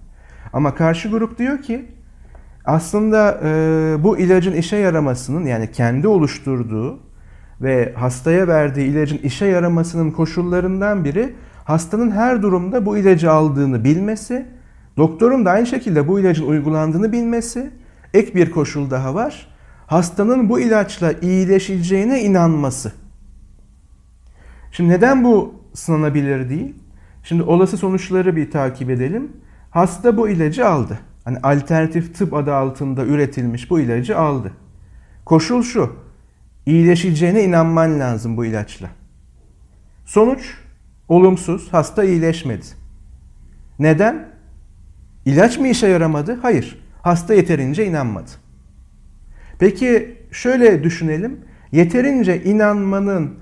Ama 0.53 0.75
karşı 0.75 1.09
grup 1.09 1.39
diyor 1.39 1.63
ki 1.63 1.85
aslında 2.65 3.41
e, 3.45 4.05
bu 4.05 4.19
ilacın 4.19 4.53
işe 4.53 4.77
yaramasının 4.77 5.47
yani 5.47 5.73
kendi 5.73 6.09
oluşturduğu 6.09 7.01
ve 7.61 7.93
hastaya 7.97 8.49
verdiği 8.49 8.87
ilacın 8.87 9.19
işe 9.19 9.47
yaramasının 9.47 10.11
koşullarından 10.11 11.05
biri 11.05 11.35
hastanın 11.65 12.11
her 12.11 12.43
durumda 12.43 12.87
bu 12.87 12.99
ilacı 12.99 13.31
aldığını 13.31 13.85
bilmesi, 13.85 14.47
doktorun 15.01 15.45
da 15.45 15.51
aynı 15.51 15.67
şekilde 15.67 16.09
bu 16.09 16.21
ilacın 16.21 16.47
uygulandığını 16.47 17.13
bilmesi, 17.13 17.71
ek 18.15 18.35
bir 18.35 18.51
koşul 18.51 18.91
daha 18.91 19.15
var. 19.15 19.47
Hastanın 19.87 20.49
bu 20.49 20.61
ilaçla 20.61 21.13
iyileşeceğine 21.13 22.23
inanması. 22.23 22.93
Şimdi 24.73 24.91
neden 24.91 25.25
bu 25.25 25.55
sınanabilir 25.75 26.51
değil? 26.51 26.75
Şimdi 27.23 27.43
olası 27.43 27.77
sonuçları 27.77 28.37
bir 28.37 28.51
takip 28.51 28.91
edelim. 28.91 29.33
Hasta 29.71 30.17
bu 30.17 30.29
ilacı 30.29 30.69
aldı. 30.69 30.99
Hani 31.25 31.39
alternatif 31.39 32.19
tıp 32.19 32.35
adı 32.35 32.55
altında 32.55 33.05
üretilmiş 33.05 33.71
bu 33.71 33.81
ilacı 33.81 34.19
aldı. 34.19 34.53
Koşul 35.25 35.63
şu. 35.63 35.97
İyileşeceğine 36.67 37.45
inanman 37.45 38.01
lazım 38.01 38.37
bu 38.37 38.45
ilaçla. 38.45 38.89
Sonuç 40.05 40.55
olumsuz. 41.09 41.73
Hasta 41.73 42.05
iyileşmedi. 42.05 42.67
Neden? 43.79 44.30
İlaç 45.25 45.59
mı 45.59 45.69
işe 45.69 45.87
yaramadı? 45.87 46.39
Hayır. 46.43 46.79
Hasta 47.03 47.35
yeterince 47.35 47.87
inanmadı. 47.87 48.31
Peki 49.59 50.17
şöyle 50.33 50.85
düşünelim. 50.85 51.41
Yeterince 51.73 52.43
inanmanın 52.45 53.35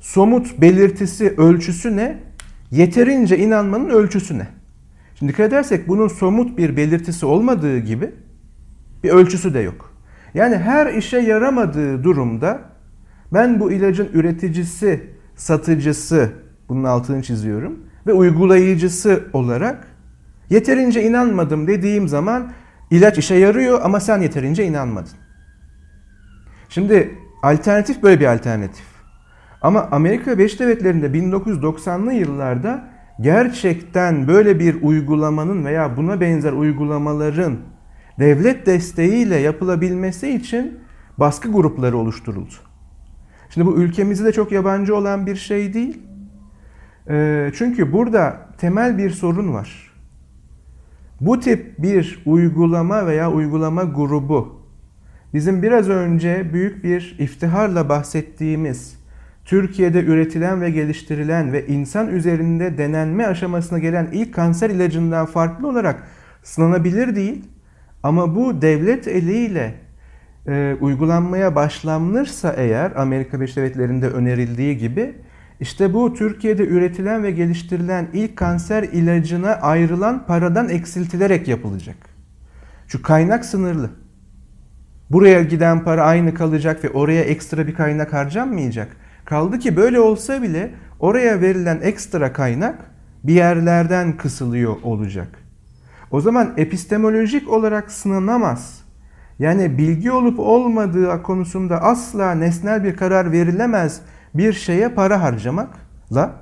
somut 0.00 0.60
belirtisi, 0.60 1.34
ölçüsü 1.36 1.96
ne? 1.96 2.18
Yeterince 2.70 3.38
inanmanın 3.38 3.90
ölçüsü 3.90 4.38
ne? 4.38 4.46
Şimdi 5.18 5.32
dikkat 5.32 5.48
edersek 5.48 5.88
bunun 5.88 6.08
somut 6.08 6.58
bir 6.58 6.76
belirtisi 6.76 7.26
olmadığı 7.26 7.78
gibi 7.78 8.10
bir 9.04 9.10
ölçüsü 9.10 9.54
de 9.54 9.58
yok. 9.58 9.94
Yani 10.34 10.56
her 10.56 10.94
işe 10.94 11.18
yaramadığı 11.18 12.04
durumda 12.04 12.60
ben 13.32 13.60
bu 13.60 13.72
ilacın 13.72 14.08
üreticisi, 14.12 15.06
satıcısı, 15.36 16.32
bunun 16.68 16.84
altını 16.84 17.22
çiziyorum 17.22 17.78
ve 18.06 18.12
uygulayıcısı 18.12 19.24
olarak 19.32 19.93
yeterince 20.54 21.02
inanmadım 21.02 21.66
dediğim 21.66 22.08
zaman 22.08 22.52
ilaç 22.90 23.18
işe 23.18 23.34
yarıyor 23.34 23.80
ama 23.82 24.00
sen 24.00 24.18
yeterince 24.18 24.64
inanmadın. 24.64 25.12
Şimdi 26.68 27.18
alternatif 27.42 28.02
böyle 28.02 28.20
bir 28.20 28.26
alternatif. 28.26 28.84
Ama 29.62 29.88
Amerika 29.90 30.38
Birleşik 30.38 30.60
Devletleri'nde 30.60 31.06
1990'lı 31.06 32.12
yıllarda 32.12 32.88
gerçekten 33.20 34.28
böyle 34.28 34.60
bir 34.60 34.82
uygulamanın 34.82 35.64
veya 35.64 35.96
buna 35.96 36.20
benzer 36.20 36.52
uygulamaların 36.52 37.56
devlet 38.18 38.66
desteğiyle 38.66 39.36
yapılabilmesi 39.36 40.30
için 40.30 40.78
baskı 41.18 41.52
grupları 41.52 41.96
oluşturuldu. 41.96 42.54
Şimdi 43.50 43.66
bu 43.66 43.76
ülkemizde 43.76 44.32
çok 44.32 44.52
yabancı 44.52 44.96
olan 44.96 45.26
bir 45.26 45.36
şey 45.36 45.74
değil. 45.74 46.02
Ee, 47.10 47.50
çünkü 47.54 47.92
burada 47.92 48.48
temel 48.58 48.98
bir 48.98 49.10
sorun 49.10 49.54
var. 49.54 49.93
Bu 51.20 51.40
tip 51.40 51.82
bir 51.82 52.22
uygulama 52.26 53.06
veya 53.06 53.32
uygulama 53.32 53.82
grubu 53.82 54.64
bizim 55.34 55.62
biraz 55.62 55.88
önce 55.88 56.52
büyük 56.52 56.84
bir 56.84 57.16
iftiharla 57.18 57.88
bahsettiğimiz 57.88 59.04
Türkiye'de 59.44 60.04
üretilen 60.04 60.60
ve 60.60 60.70
geliştirilen 60.70 61.52
ve 61.52 61.66
insan 61.66 62.08
üzerinde 62.08 62.78
denenme 62.78 63.26
aşamasına 63.26 63.78
gelen 63.78 64.08
ilk 64.12 64.34
kanser 64.34 64.70
ilacından 64.70 65.26
farklı 65.26 65.68
olarak 65.68 66.02
sınanabilir 66.42 67.16
değil. 67.16 67.44
Ama 68.02 68.36
bu 68.36 68.62
devlet 68.62 69.08
eliyle 69.08 69.74
e, 70.46 70.76
uygulanmaya 70.80 71.54
başlanırsa 71.54 72.54
eğer 72.56 72.92
Amerika 72.96 73.36
Birleşik 73.36 73.56
Devletleri'nde 73.56 74.08
önerildiği 74.08 74.78
gibi 74.78 75.14
işte 75.64 75.94
bu 75.94 76.14
Türkiye'de 76.14 76.66
üretilen 76.66 77.22
ve 77.22 77.30
geliştirilen 77.30 78.08
ilk 78.12 78.36
kanser 78.36 78.82
ilacına 78.82 79.50
ayrılan 79.52 80.26
paradan 80.26 80.68
eksiltilerek 80.68 81.48
yapılacak. 81.48 81.96
Şu 82.88 83.02
kaynak 83.02 83.44
sınırlı. 83.44 83.90
Buraya 85.10 85.42
giden 85.42 85.84
para 85.84 86.04
aynı 86.04 86.34
kalacak 86.34 86.84
ve 86.84 86.90
oraya 86.90 87.22
ekstra 87.22 87.66
bir 87.66 87.74
kaynak 87.74 88.12
harcanmayacak. 88.12 88.96
Kaldı 89.24 89.58
ki 89.58 89.76
böyle 89.76 90.00
olsa 90.00 90.42
bile 90.42 90.74
oraya 91.00 91.40
verilen 91.40 91.80
ekstra 91.82 92.32
kaynak 92.32 92.78
bir 93.24 93.34
yerlerden 93.34 94.16
kısılıyor 94.16 94.76
olacak. 94.82 95.28
O 96.10 96.20
zaman 96.20 96.54
epistemolojik 96.56 97.48
olarak 97.48 97.90
sınanamaz. 97.90 98.80
Yani 99.38 99.78
bilgi 99.78 100.12
olup 100.12 100.40
olmadığı 100.40 101.22
konusunda 101.22 101.82
asla 101.82 102.34
nesnel 102.34 102.84
bir 102.84 102.96
karar 102.96 103.32
verilemez 103.32 104.00
bir 104.34 104.52
şeye 104.52 104.88
para 104.88 105.22
harcamakla 105.22 106.40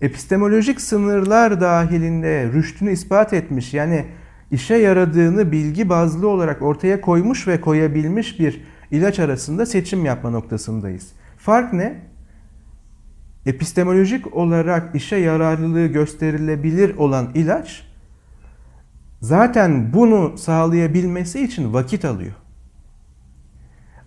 epistemolojik 0.00 0.80
sınırlar 0.80 1.60
dahilinde 1.60 2.50
rüştünü 2.52 2.92
ispat 2.92 3.32
etmiş 3.32 3.74
yani 3.74 4.06
işe 4.50 4.74
yaradığını 4.74 5.52
bilgi 5.52 5.88
bazlı 5.88 6.28
olarak 6.28 6.62
ortaya 6.62 7.00
koymuş 7.00 7.48
ve 7.48 7.60
koyabilmiş 7.60 8.40
bir 8.40 8.64
ilaç 8.90 9.18
arasında 9.18 9.66
seçim 9.66 10.04
yapma 10.04 10.30
noktasındayız. 10.30 11.12
Fark 11.38 11.72
ne? 11.72 12.10
Epistemolojik 13.46 14.36
olarak 14.36 14.94
işe 14.94 15.16
yararlılığı 15.16 15.86
gösterilebilir 15.86 16.96
olan 16.96 17.28
ilaç 17.34 17.86
zaten 19.20 19.92
bunu 19.92 20.38
sağlayabilmesi 20.38 21.40
için 21.44 21.72
vakit 21.72 22.04
alıyor. 22.04 22.32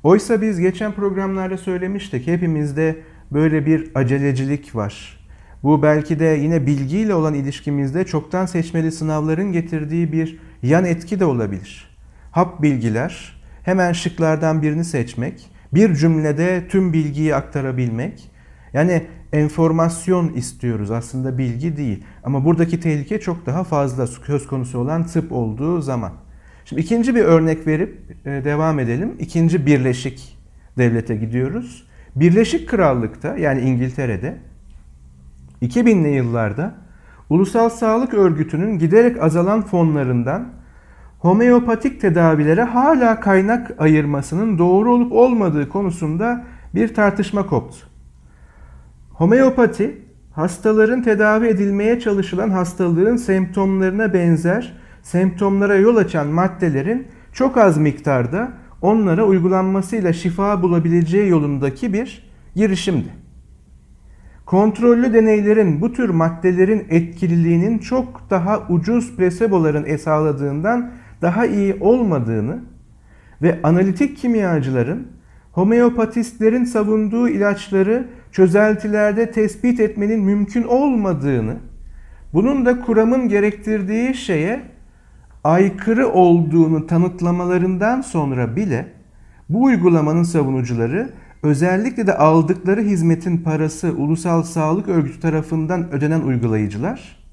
Oysa 0.03 0.41
biz 0.41 0.59
geçen 0.59 0.91
programlarda 0.91 1.57
söylemiştik 1.57 2.27
hepimizde 2.27 2.95
böyle 3.31 3.65
bir 3.65 3.91
acelecilik 3.95 4.75
var. 4.75 5.19
Bu 5.63 5.83
belki 5.83 6.19
de 6.19 6.25
yine 6.25 6.65
bilgiyle 6.65 7.15
olan 7.15 7.33
ilişkimizde 7.33 8.05
çoktan 8.05 8.45
seçmeli 8.45 8.91
sınavların 8.91 9.51
getirdiği 9.51 10.11
bir 10.11 10.39
yan 10.63 10.85
etki 10.85 11.19
de 11.19 11.25
olabilir. 11.25 11.97
Hap 12.31 12.61
bilgiler, 12.61 13.41
hemen 13.63 13.93
şıklardan 13.93 14.61
birini 14.61 14.85
seçmek, 14.85 15.51
bir 15.73 15.95
cümlede 15.95 16.67
tüm 16.69 16.93
bilgiyi 16.93 17.35
aktarabilmek. 17.35 18.31
Yani 18.73 19.03
enformasyon 19.33 20.33
istiyoruz 20.33 20.91
aslında 20.91 21.37
bilgi 21.37 21.77
değil. 21.77 22.03
Ama 22.23 22.45
buradaki 22.45 22.79
tehlike 22.79 23.19
çok 23.19 23.45
daha 23.45 23.63
fazla 23.63 24.07
söz 24.07 24.47
konusu 24.47 24.79
olan 24.79 25.05
tıp 25.05 25.31
olduğu 25.31 25.81
zaman. 25.81 26.22
Şimdi 26.65 26.81
ikinci 26.81 27.15
bir 27.15 27.23
örnek 27.23 27.67
verip 27.67 27.97
e, 28.25 28.29
devam 28.29 28.79
edelim. 28.79 29.15
İkinci 29.19 29.65
Birleşik 29.65 30.37
Devlet'e 30.77 31.15
gidiyoruz. 31.15 31.87
Birleşik 32.15 32.69
Krallık'ta 32.69 33.37
yani 33.37 33.61
İngiltere'de 33.61 34.37
2000'li 35.61 36.09
yıllarda 36.09 36.75
Ulusal 37.29 37.69
Sağlık 37.69 38.13
Örgütü'nün 38.13 38.79
giderek 38.79 39.23
azalan 39.23 39.61
fonlarından 39.61 40.49
homeopatik 41.19 42.01
tedavilere 42.01 42.63
hala 42.63 43.19
kaynak 43.19 43.71
ayırmasının 43.81 44.57
doğru 44.57 44.93
olup 44.93 45.11
olmadığı 45.11 45.69
konusunda 45.69 46.43
bir 46.75 46.93
tartışma 46.93 47.45
koptu. 47.45 47.77
Homeopati, 49.09 50.01
hastaların 50.31 51.03
tedavi 51.03 51.47
edilmeye 51.47 51.99
çalışılan 51.99 52.49
hastalığın 52.49 53.15
semptomlarına 53.15 54.13
benzer 54.13 54.82
semptomlara 55.03 55.75
yol 55.75 55.95
açan 55.95 56.27
maddelerin 56.27 57.07
çok 57.33 57.57
az 57.57 57.77
miktarda 57.77 58.51
onlara 58.81 59.25
uygulanmasıyla 59.25 60.13
şifa 60.13 60.61
bulabileceği 60.61 61.29
yolundaki 61.29 61.93
bir 61.93 62.29
girişimdi. 62.55 63.23
Kontrollü 64.45 65.13
deneylerin 65.13 65.81
bu 65.81 65.93
tür 65.93 66.09
maddelerin 66.09 66.85
etkililiğinin 66.89 67.77
çok 67.79 68.29
daha 68.29 68.67
ucuz 68.69 69.15
plaseboların 69.15 69.97
sağladığından 69.97 70.91
daha 71.21 71.45
iyi 71.45 71.77
olmadığını 71.79 72.59
ve 73.41 73.59
analitik 73.63 74.17
kimyacıların 74.17 75.07
homeopatistlerin 75.51 76.65
savunduğu 76.65 77.29
ilaçları 77.29 78.07
çözeltilerde 78.31 79.31
tespit 79.31 79.79
etmenin 79.79 80.23
mümkün 80.23 80.63
olmadığını, 80.63 81.55
bunun 82.33 82.65
da 82.65 82.81
kuramın 82.81 83.29
gerektirdiği 83.29 84.15
şeye 84.15 84.72
aykırı 85.43 86.09
olduğunu 86.09 86.87
tanıtlamalarından 86.87 88.01
sonra 88.01 88.55
bile 88.55 88.87
bu 89.49 89.63
uygulamanın 89.63 90.23
savunucuları 90.23 91.09
özellikle 91.43 92.07
de 92.07 92.17
aldıkları 92.17 92.81
hizmetin 92.81 93.37
parası 93.37 93.91
Ulusal 93.97 94.43
Sağlık 94.43 94.87
Örgütü 94.87 95.19
tarafından 95.19 95.91
ödenen 95.91 96.21
uygulayıcılar 96.21 97.23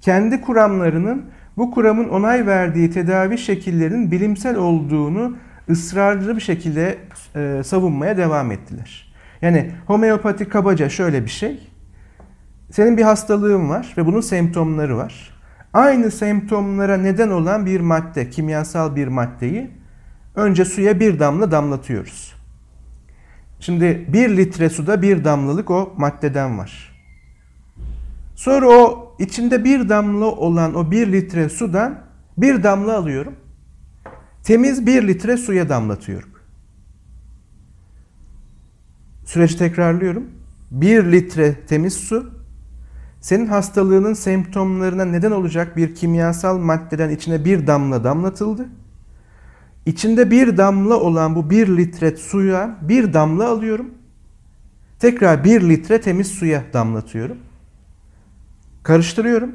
kendi 0.00 0.40
kuramlarının 0.40 1.24
bu 1.56 1.70
kuramın 1.70 2.08
onay 2.08 2.46
verdiği 2.46 2.90
tedavi 2.90 3.38
şekillerinin 3.38 4.10
bilimsel 4.10 4.56
olduğunu 4.56 5.36
ısrarlı 5.70 6.36
bir 6.36 6.40
şekilde 6.40 6.98
e, 7.36 7.62
savunmaya 7.64 8.16
devam 8.16 8.52
ettiler. 8.52 9.12
Yani 9.42 9.70
homeopati 9.86 10.48
kabaca 10.48 10.88
şöyle 10.88 11.24
bir 11.24 11.30
şey. 11.30 11.68
Senin 12.70 12.96
bir 12.96 13.02
hastalığın 13.02 13.68
var 13.68 13.94
ve 13.96 14.06
bunun 14.06 14.20
semptomları 14.20 14.96
var. 14.96 15.39
Aynı 15.72 16.10
semptomlara 16.10 16.96
neden 16.96 17.30
olan 17.30 17.66
bir 17.66 17.80
madde, 17.80 18.30
kimyasal 18.30 18.96
bir 18.96 19.08
maddeyi 19.08 19.70
önce 20.34 20.64
suya 20.64 21.00
bir 21.00 21.18
damla 21.18 21.50
damlatıyoruz. 21.50 22.34
Şimdi 23.60 24.06
bir 24.08 24.36
litre 24.36 24.70
suda 24.70 25.02
bir 25.02 25.24
damlalık 25.24 25.70
o 25.70 25.94
maddeden 25.96 26.58
var. 26.58 26.90
Sonra 28.34 28.68
o 28.68 29.16
içinde 29.18 29.64
bir 29.64 29.88
damla 29.88 30.26
olan 30.26 30.74
o 30.74 30.90
bir 30.90 31.12
litre 31.12 31.48
sudan 31.48 32.00
bir 32.38 32.62
damla 32.62 32.96
alıyorum. 32.96 33.34
Temiz 34.42 34.86
bir 34.86 35.08
litre 35.08 35.36
suya 35.36 35.68
damlatıyorum. 35.68 36.30
Süreç 39.24 39.54
tekrarlıyorum. 39.54 40.24
Bir 40.70 41.12
litre 41.12 41.54
temiz 41.66 41.94
su 41.94 42.39
senin 43.20 43.46
hastalığının 43.46 44.14
semptomlarına 44.14 45.04
neden 45.04 45.30
olacak 45.30 45.76
bir 45.76 45.94
kimyasal 45.94 46.58
maddeden 46.58 47.10
içine 47.10 47.44
bir 47.44 47.66
damla 47.66 48.04
damlatıldı. 48.04 48.68
İçinde 49.86 50.30
bir 50.30 50.56
damla 50.56 50.94
olan 50.94 51.34
bu 51.34 51.50
bir 51.50 51.76
litre 51.76 52.16
suya 52.16 52.76
bir 52.82 53.12
damla 53.12 53.48
alıyorum. 53.48 53.90
Tekrar 54.98 55.44
bir 55.44 55.68
litre 55.68 56.00
temiz 56.00 56.26
suya 56.26 56.62
damlatıyorum. 56.72 57.36
Karıştırıyorum. 58.82 59.52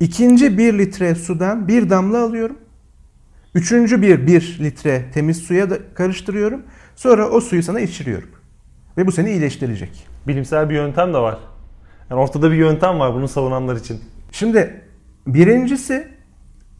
İkinci 0.00 0.58
bir 0.58 0.78
litre 0.78 1.14
sudan 1.14 1.68
bir 1.68 1.90
damla 1.90 2.22
alıyorum. 2.22 2.56
Üçüncü 3.54 4.02
bir 4.02 4.26
bir 4.26 4.58
litre 4.60 5.04
temiz 5.14 5.36
suya 5.36 5.70
da 5.70 5.78
karıştırıyorum. 5.94 6.62
Sonra 6.96 7.28
o 7.28 7.40
suyu 7.40 7.62
sana 7.62 7.80
içiriyorum. 7.80 8.28
Ve 8.96 9.06
bu 9.06 9.12
seni 9.12 9.30
iyileştirecek. 9.30 10.06
Bilimsel 10.26 10.70
bir 10.70 10.74
yöntem 10.74 11.14
de 11.14 11.18
var. 11.18 11.38
Yani 12.10 12.20
ortada 12.20 12.50
bir 12.50 12.56
yöntem 12.56 12.98
var 12.98 13.14
bunu 13.14 13.28
savunanlar 13.28 13.76
için. 13.76 14.00
Şimdi 14.32 14.80
birincisi 15.26 16.08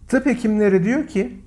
tıp 0.08 0.26
hekimleri 0.26 0.84
diyor 0.84 1.06
ki 1.06 1.40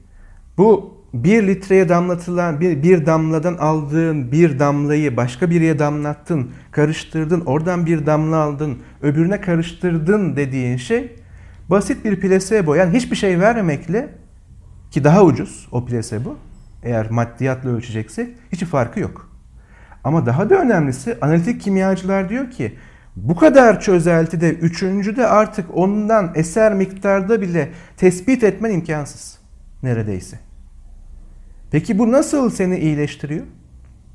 bu 0.57 0.97
bir 1.13 1.47
litreye 1.47 1.89
damlatılan 1.89 2.59
bir, 2.59 2.83
bir 2.83 3.05
damladan 3.05 3.57
aldığın 3.57 4.31
bir 4.31 4.59
damlayı 4.59 5.17
başka 5.17 5.49
biriye 5.49 5.79
damlattın, 5.79 6.51
karıştırdın, 6.71 7.41
oradan 7.41 7.85
bir 7.85 8.05
damla 8.05 8.37
aldın, 8.37 8.77
öbürüne 9.01 9.41
karıştırdın 9.41 10.35
dediğin 10.35 10.77
şey 10.77 11.15
basit 11.69 12.05
bir 12.05 12.19
plasebo. 12.19 12.75
Yani 12.75 12.97
hiçbir 12.97 13.15
şey 13.15 13.39
vermemekle 13.39 14.09
ki 14.91 15.03
daha 15.03 15.23
ucuz 15.23 15.67
o 15.71 15.85
plasebo 15.85 16.35
eğer 16.83 17.11
maddiyatla 17.11 17.69
ölçeceksek 17.69 18.29
hiç 18.51 18.63
farkı 18.63 18.99
yok. 18.99 19.29
Ama 20.03 20.25
daha 20.25 20.49
da 20.49 20.55
önemlisi 20.55 21.17
analitik 21.21 21.61
kimyacılar 21.61 22.29
diyor 22.29 22.51
ki 22.51 22.77
bu 23.15 23.35
kadar 23.35 23.81
çözeltide 23.81 24.53
üçüncüde 24.53 25.27
artık 25.27 25.77
ondan 25.77 26.31
eser 26.35 26.73
miktarda 26.73 27.41
bile 27.41 27.69
tespit 27.97 28.43
etmen 28.43 28.71
imkansız 28.71 29.39
neredeyse. 29.83 30.39
Peki 31.71 31.99
bu 31.99 32.11
nasıl 32.11 32.49
seni 32.49 32.77
iyileştiriyor? 32.77 33.45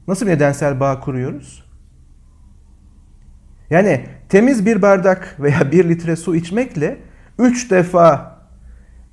Nasıl 0.09 0.27
nedensel 0.27 0.81
bağ 0.81 1.01
kuruyoruz? 1.01 1.65
Yani 3.71 4.07
temiz 4.29 4.67
bir 4.67 4.83
bardak 4.83 5.37
veya 5.41 5.73
bir 5.73 5.89
litre 5.89 6.17
su 6.17 6.37
içmekle 6.37 6.97
üç 7.39 7.71
defa 7.71 8.39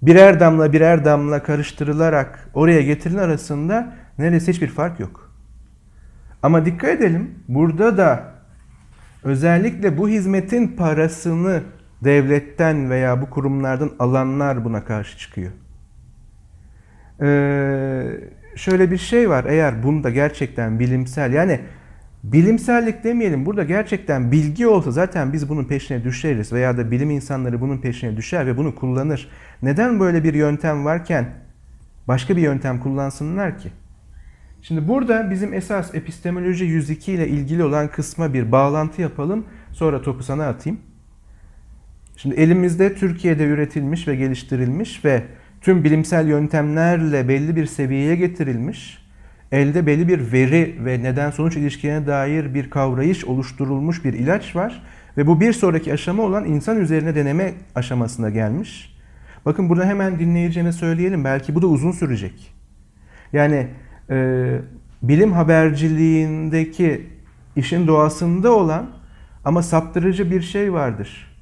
birer 0.02 0.40
damla 0.40 0.74
birer 0.74 1.06
damla 1.06 1.44
karıştırılarak 1.44 2.50
oraya 2.54 2.82
getirilen 2.82 3.20
arasında 3.20 3.94
neredeyse 4.18 4.52
hiçbir 4.52 4.68
fark 4.68 5.00
yok. 5.00 5.32
Ama 6.44 6.66
dikkat 6.66 6.90
edelim 6.90 7.40
burada 7.48 7.98
da 7.98 8.35
özellikle 9.26 9.98
bu 9.98 10.10
hizmetin 10.10 10.68
parasını 10.68 11.64
devletten 12.04 12.90
veya 12.90 13.22
bu 13.22 13.30
kurumlardan 13.30 13.92
alanlar 14.00 14.66
buna 14.66 14.86
karşı 14.86 15.18
çıkıyor. 15.18 15.52
Ee, 17.22 18.06
şöyle 18.56 18.92
bir 18.92 18.98
şey 18.98 19.30
var 19.30 19.46
eğer 19.48 19.84
bunda 19.84 20.10
gerçekten 20.10 20.80
bilimsel 20.80 21.34
yani 21.34 21.60
bilimsellik 22.24 23.04
demeyelim 23.04 23.46
burada 23.46 23.64
gerçekten 23.64 24.32
bilgi 24.32 24.68
olsa 24.68 24.92
zaten 24.92 25.34
biz 25.34 25.50
bunun 25.50 25.66
peşine 25.66 26.04
düşeriz 26.04 26.54
veya 26.54 26.78
da 26.78 26.92
bilim 26.92 27.10
insanları 27.10 27.62
bunun 27.62 27.78
peşine 27.78 28.18
düşer 28.18 28.48
ve 28.48 28.58
bunu 28.58 28.76
kullanır. 28.76 29.30
Neden 29.62 30.00
böyle 30.00 30.24
bir 30.24 30.34
yöntem 30.34 30.86
varken 30.86 31.26
başka 32.08 32.38
bir 32.38 32.42
yöntem 32.42 32.80
kullansınlar 32.80 33.58
ki? 33.58 33.70
Şimdi 34.68 34.88
burada 34.88 35.32
bizim 35.32 35.54
esas 35.54 35.96
epistemoloji 35.96 36.66
102 36.66 37.12
ile 37.12 37.28
ilgili 37.28 37.64
olan 37.64 37.88
kısma 37.88 38.34
bir 38.34 38.52
bağlantı 38.52 39.02
yapalım. 39.02 39.46
Sonra 39.72 40.02
topu 40.02 40.24
sana 40.24 40.48
atayım. 40.48 40.80
Şimdi 42.18 42.36
elimizde 42.36 42.96
Türkiye'de 42.96 43.46
üretilmiş 43.46 44.08
ve 44.08 44.16
geliştirilmiş 44.16 45.06
ve 45.06 45.24
tüm 45.62 45.84
bilimsel 45.84 46.28
yöntemlerle 46.28 47.28
belli 47.28 47.56
bir 47.56 47.66
seviyeye 47.66 48.16
getirilmiş, 48.16 49.06
elde 49.52 49.86
belli 49.86 50.08
bir 50.08 50.32
veri 50.32 50.76
ve 50.86 51.04
neden 51.04 51.32
sonuç 51.32 51.58
ilişkilerine 51.58 52.08
dair 52.08 52.54
bir 52.54 52.70
kavrayış 52.70 53.26
oluşturulmuş 53.26 54.06
bir 54.06 54.14
ilaç 54.14 54.56
var 54.56 54.84
ve 55.18 55.28
bu 55.28 55.42
bir 55.42 55.54
sonraki 55.54 55.94
aşama 55.94 56.24
olan 56.24 56.46
insan 56.46 56.82
üzerine 56.82 57.16
deneme 57.16 57.54
aşamasına 57.76 58.30
gelmiş. 58.30 58.98
Bakın 59.46 59.70
burada 59.70 59.86
hemen 59.86 60.20
dinleyeceğine 60.20 60.72
söyleyelim 60.72 61.24
belki 61.24 61.56
bu 61.56 61.62
da 61.62 61.68
uzun 61.68 61.92
sürecek. 61.92 62.54
Yani 63.34 63.68
e, 64.10 64.60
bilim 65.02 65.32
haberciliğindeki 65.32 67.10
işin 67.56 67.88
doğasında 67.88 68.52
olan 68.52 68.90
ama 69.46 69.64
saptırıcı 69.64 70.32
bir 70.32 70.42
şey 70.42 70.74
vardır. 70.74 71.36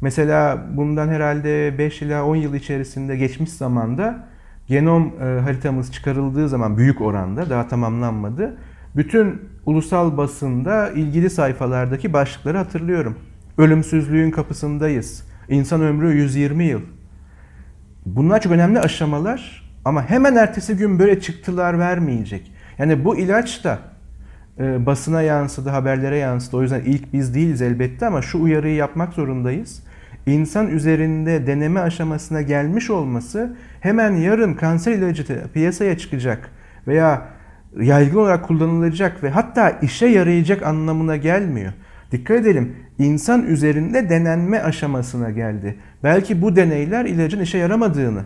Mesela 0.00 0.66
bundan 0.76 1.08
herhalde 1.08 1.78
5 1.78 2.02
ila 2.02 2.24
10 2.24 2.36
yıl 2.36 2.54
içerisinde 2.54 3.16
geçmiş 3.16 3.50
zamanda 3.50 4.28
genom 4.66 5.12
e, 5.20 5.40
haritamız 5.40 5.92
çıkarıldığı 5.92 6.48
zaman 6.48 6.76
büyük 6.76 7.00
oranda 7.00 7.50
daha 7.50 7.68
tamamlanmadı. 7.68 8.56
Bütün 8.96 9.42
ulusal 9.66 10.16
basında 10.16 10.90
ilgili 10.90 11.30
sayfalardaki 11.30 12.12
başlıkları 12.12 12.58
hatırlıyorum. 12.58 13.18
Ölümsüzlüğün 13.58 14.30
kapısındayız. 14.30 15.26
İnsan 15.48 15.80
ömrü 15.80 16.16
120 16.16 16.64
yıl. 16.64 16.80
Bunlar 18.06 18.40
çok 18.40 18.52
önemli 18.52 18.80
aşamalar 18.80 19.63
ama 19.84 20.10
hemen 20.10 20.36
ertesi 20.36 20.76
gün 20.76 20.98
böyle 20.98 21.20
çıktılar 21.20 21.78
vermeyecek. 21.78 22.52
Yani 22.78 23.04
bu 23.04 23.16
ilaç 23.16 23.64
da 23.64 23.78
e, 24.58 24.86
basına 24.86 25.22
yansıdı, 25.22 25.68
haberlere 25.68 26.16
yansıdı. 26.16 26.56
O 26.56 26.62
yüzden 26.62 26.80
ilk 26.80 27.12
biz 27.12 27.34
değiliz 27.34 27.62
elbette 27.62 28.06
ama 28.06 28.22
şu 28.22 28.42
uyarıyı 28.42 28.74
yapmak 28.74 29.12
zorundayız. 29.12 29.82
İnsan 30.26 30.68
üzerinde 30.68 31.46
deneme 31.46 31.80
aşamasına 31.80 32.42
gelmiş 32.42 32.90
olması 32.90 33.56
hemen 33.80 34.12
yarın 34.12 34.54
kanser 34.54 34.92
ilacı 34.92 35.24
piyasaya 35.54 35.98
çıkacak 35.98 36.50
veya 36.86 37.22
yaygın 37.80 38.18
olarak 38.18 38.44
kullanılacak 38.44 39.22
ve 39.22 39.30
hatta 39.30 39.70
işe 39.70 40.06
yarayacak 40.06 40.62
anlamına 40.62 41.16
gelmiyor. 41.16 41.72
Dikkat 42.12 42.36
edelim 42.36 42.76
insan 42.98 43.46
üzerinde 43.46 44.10
denenme 44.10 44.60
aşamasına 44.60 45.30
geldi. 45.30 45.76
Belki 46.02 46.42
bu 46.42 46.56
deneyler 46.56 47.04
ilacın 47.04 47.40
işe 47.40 47.58
yaramadığını 47.58 48.22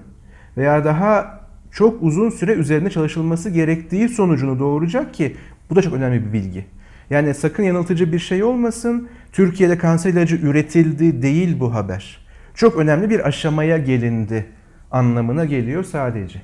veya 0.57 0.85
daha 0.85 1.41
çok 1.73 2.03
uzun 2.03 2.31
süre 2.31 2.53
üzerine 2.53 2.91
çalışılması 2.91 3.51
gerektiği 3.51 4.09
sonucunu 4.09 4.59
doğuracak 4.59 5.15
ki 5.15 5.37
bu 5.71 5.77
da 5.77 5.83
çok 5.83 5.95
önemli 5.95 6.27
bir 6.27 6.33
bilgi. 6.33 6.67
Yani 7.11 7.35
sakın 7.35 7.63
yanıltıcı 7.63 8.13
bir 8.13 8.19
şey 8.19 8.45
olmasın. 8.45 9.09
Türkiye'de 9.33 9.79
kanser 9.79 10.11
ilacı 10.13 10.37
üretildi 10.37 11.23
değil 11.23 11.61
bu 11.61 11.75
haber. 11.75 12.27
Çok 12.55 12.77
önemli 12.77 13.11
bir 13.11 13.29
aşamaya 13.29 13.79
gelindi 13.79 14.47
anlamına 14.91 15.45
geliyor 15.45 15.85
sadece. 15.85 16.43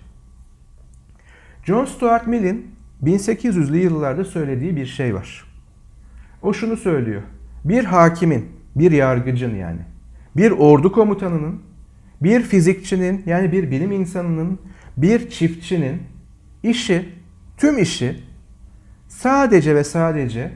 John 1.64 1.84
Stuart 1.84 2.26
Mill'in 2.26 2.74
1800'lü 3.02 3.76
yıllarda 3.76 4.24
söylediği 4.24 4.76
bir 4.76 4.86
şey 4.86 5.14
var. 5.14 5.44
O 6.42 6.52
şunu 6.52 6.76
söylüyor. 6.76 7.22
Bir 7.64 7.84
hakimin, 7.84 8.48
bir 8.76 8.92
yargıcın 8.92 9.54
yani, 9.54 9.80
bir 10.36 10.50
ordu 10.50 10.92
komutanının, 10.92 11.62
bir 12.24 12.42
fizikçinin 12.42 13.22
yani 13.26 13.52
bir 13.52 13.70
bilim 13.70 13.92
insanının, 13.92 14.58
bir 14.96 15.30
çiftçinin 15.30 16.02
işi, 16.62 17.08
tüm 17.56 17.78
işi 17.78 18.20
sadece 19.08 19.74
ve 19.74 19.84
sadece 19.84 20.52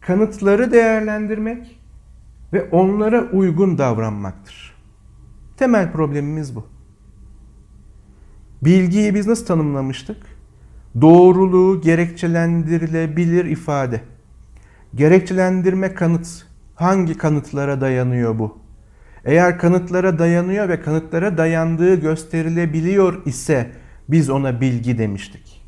kanıtları 0.00 0.72
değerlendirmek 0.72 1.80
ve 2.52 2.62
onlara 2.62 3.30
uygun 3.30 3.78
davranmaktır. 3.78 4.74
Temel 5.56 5.92
problemimiz 5.92 6.56
bu. 6.56 6.66
Bilgiyi 8.62 9.14
biz 9.14 9.26
nasıl 9.26 9.46
tanımlamıştık? 9.46 10.16
Doğruluğu 11.00 11.80
gerekçelendirilebilir 11.80 13.44
ifade. 13.44 14.00
Gerekçelendirme 14.94 15.94
kanıt. 15.94 16.46
Hangi 16.74 17.18
kanıtlara 17.18 17.80
dayanıyor 17.80 18.38
bu? 18.38 18.58
Eğer 19.24 19.58
kanıtlara 19.58 20.18
dayanıyor 20.18 20.68
ve 20.68 20.80
kanıtlara 20.80 21.38
dayandığı 21.38 22.00
gösterilebiliyor 22.00 23.26
ise 23.26 23.66
biz 24.08 24.30
ona 24.30 24.60
bilgi 24.60 24.98
demiştik. 24.98 25.62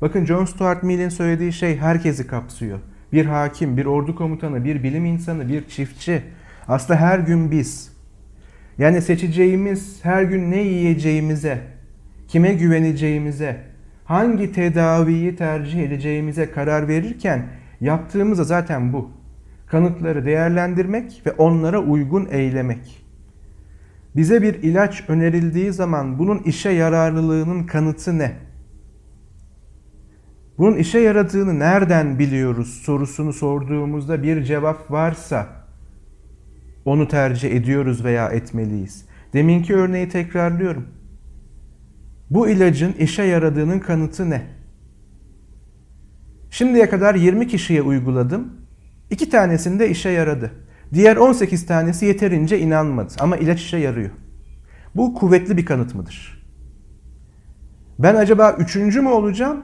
Bakın 0.00 0.24
John 0.24 0.44
Stuart 0.44 0.82
Mill'in 0.82 1.08
söylediği 1.08 1.52
şey 1.52 1.76
herkesi 1.76 2.26
kapsıyor. 2.26 2.78
Bir 3.12 3.26
hakim, 3.26 3.76
bir 3.76 3.86
ordu 3.86 4.16
komutanı, 4.16 4.64
bir 4.64 4.82
bilim 4.82 5.04
insanı, 5.04 5.48
bir 5.48 5.68
çiftçi. 5.68 6.22
Aslında 6.68 7.00
her 7.00 7.18
gün 7.18 7.50
biz. 7.50 7.92
Yani 8.78 9.02
seçeceğimiz 9.02 10.04
her 10.04 10.22
gün 10.22 10.50
ne 10.50 10.62
yiyeceğimize, 10.62 11.58
kime 12.28 12.54
güveneceğimize, 12.54 13.60
hangi 14.04 14.52
tedaviyi 14.52 15.36
tercih 15.36 15.82
edeceğimize 15.82 16.50
karar 16.50 16.88
verirken 16.88 17.46
yaptığımız 17.80 18.38
da 18.38 18.44
zaten 18.44 18.92
bu. 18.92 19.10
Kanıtları 19.66 20.24
değerlendirmek 20.24 21.22
ve 21.26 21.32
onlara 21.32 21.78
uygun 21.78 22.28
eylemek. 22.30 23.06
Bize 24.16 24.42
bir 24.42 24.54
ilaç 24.54 25.04
önerildiği 25.08 25.72
zaman 25.72 26.18
bunun 26.18 26.38
işe 26.38 26.70
yararlılığının 26.70 27.64
kanıtı 27.64 28.18
ne? 28.18 28.36
Bunun 30.58 30.76
işe 30.76 30.98
yaradığını 30.98 31.58
nereden 31.58 32.18
biliyoruz 32.18 32.68
sorusunu 32.84 33.32
sorduğumuzda 33.32 34.22
bir 34.22 34.44
cevap 34.44 34.90
varsa 34.90 35.46
onu 36.84 37.08
tercih 37.08 37.50
ediyoruz 37.52 38.04
veya 38.04 38.28
etmeliyiz. 38.28 39.06
Deminki 39.32 39.74
örneği 39.74 40.08
tekrarlıyorum. 40.08 40.88
Bu 42.30 42.48
ilacın 42.48 42.92
işe 42.92 43.22
yaradığının 43.22 43.78
kanıtı 43.78 44.30
ne? 44.30 44.42
Şimdiye 46.50 46.88
kadar 46.88 47.14
20 47.14 47.48
kişiye 47.48 47.82
uyguladım. 47.82 48.65
2 49.10 49.30
tanesinde 49.30 49.90
işe 49.90 50.10
yaradı. 50.10 50.50
Diğer 50.94 51.16
18 51.16 51.66
tanesi 51.66 52.06
yeterince 52.06 52.58
inanmadı 52.58 53.12
ama 53.20 53.36
ilaç 53.36 53.60
işe 53.60 53.76
yarıyor. 53.76 54.10
Bu 54.94 55.14
kuvvetli 55.14 55.56
bir 55.56 55.66
kanıt 55.66 55.94
mıdır? 55.94 56.46
Ben 57.98 58.14
acaba 58.14 58.56
üçüncü 58.58 59.00
mü 59.00 59.08
olacağım 59.08 59.62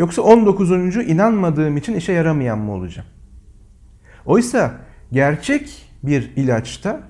Yoksa 0.00 0.22
19. 0.22 0.70
inanmadığım 0.96 1.76
için 1.76 1.94
işe 1.94 2.12
yaramayan 2.12 2.58
mı 2.58 2.72
olacağım? 2.72 3.08
Oysa 4.26 4.72
gerçek 5.12 5.92
bir 6.02 6.32
ilaçta 6.36 7.00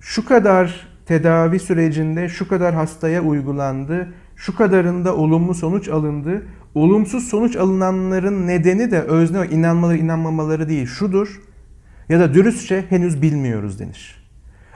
şu 0.00 0.24
kadar 0.24 0.88
tedavi 1.06 1.58
sürecinde 1.58 2.28
şu 2.28 2.48
kadar 2.48 2.74
hastaya 2.74 3.22
uygulandı, 3.22 4.14
şu 4.36 4.56
kadarında 4.56 5.16
olumlu 5.16 5.54
sonuç 5.54 5.88
alındı. 5.88 6.46
Olumsuz 6.74 7.28
sonuç 7.28 7.56
alınanların 7.56 8.46
nedeni 8.46 8.90
de 8.90 9.00
özne 9.00 9.46
inanmaları 9.46 9.98
inanmamaları 9.98 10.68
değil 10.68 10.86
şudur 10.86 11.40
ya 12.08 12.20
da 12.20 12.34
dürüstçe 12.34 12.84
henüz 12.88 13.22
bilmiyoruz 13.22 13.78
denir. 13.78 14.22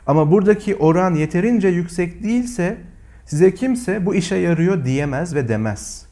Ama 0.07 0.31
buradaki 0.31 0.77
oran 0.77 1.15
yeterince 1.15 1.69
yüksek 1.69 2.23
değilse 2.23 2.79
Size 3.27 3.55
kimse 3.55 4.07
bu 4.07 4.15
işe 4.15 4.37
yarıyor 4.37 4.85
diyemez 4.85 5.35
ve 5.35 5.49
demez. 5.49 6.07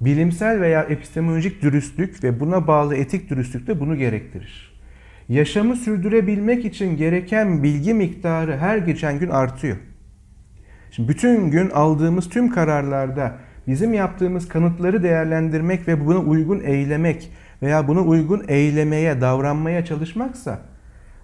Bilimsel 0.00 0.60
veya 0.60 0.82
epistemolojik 0.82 1.62
dürüstlük 1.62 2.24
ve 2.24 2.40
buna 2.40 2.66
bağlı 2.66 2.96
etik 2.96 3.30
dürüstlük 3.30 3.66
de 3.66 3.80
bunu 3.80 3.96
gerektirir. 3.96 4.80
Yaşamı 5.28 5.76
sürdürebilmek 5.76 6.64
için 6.64 6.96
gereken 6.96 7.62
bilgi 7.62 7.94
miktarı 7.94 8.56
her 8.56 8.78
geçen 8.78 9.18
gün 9.18 9.28
artıyor. 9.28 9.76
Şimdi 10.90 11.08
bütün 11.08 11.50
gün 11.50 11.70
aldığımız 11.70 12.28
tüm 12.28 12.50
kararlarda 12.50 13.38
bizim 13.68 13.94
yaptığımız 13.94 14.48
kanıtları 14.48 15.02
değerlendirmek 15.02 15.88
ve 15.88 16.06
buna 16.06 16.18
uygun 16.18 16.60
eylemek 16.60 17.30
veya 17.62 17.88
buna 17.88 18.00
uygun 18.00 18.44
eylemeye, 18.48 19.20
davranmaya 19.20 19.84
çalışmaksa 19.84 20.58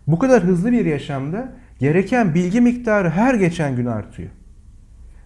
bu 0.06 0.18
kadar 0.18 0.42
hızlı 0.42 0.72
bir 0.72 0.84
yaşamda 0.84 1.52
gereken 1.78 2.34
bilgi 2.34 2.60
miktarı 2.60 3.10
her 3.10 3.34
geçen 3.34 3.76
gün 3.76 3.86
artıyor. 3.86 4.28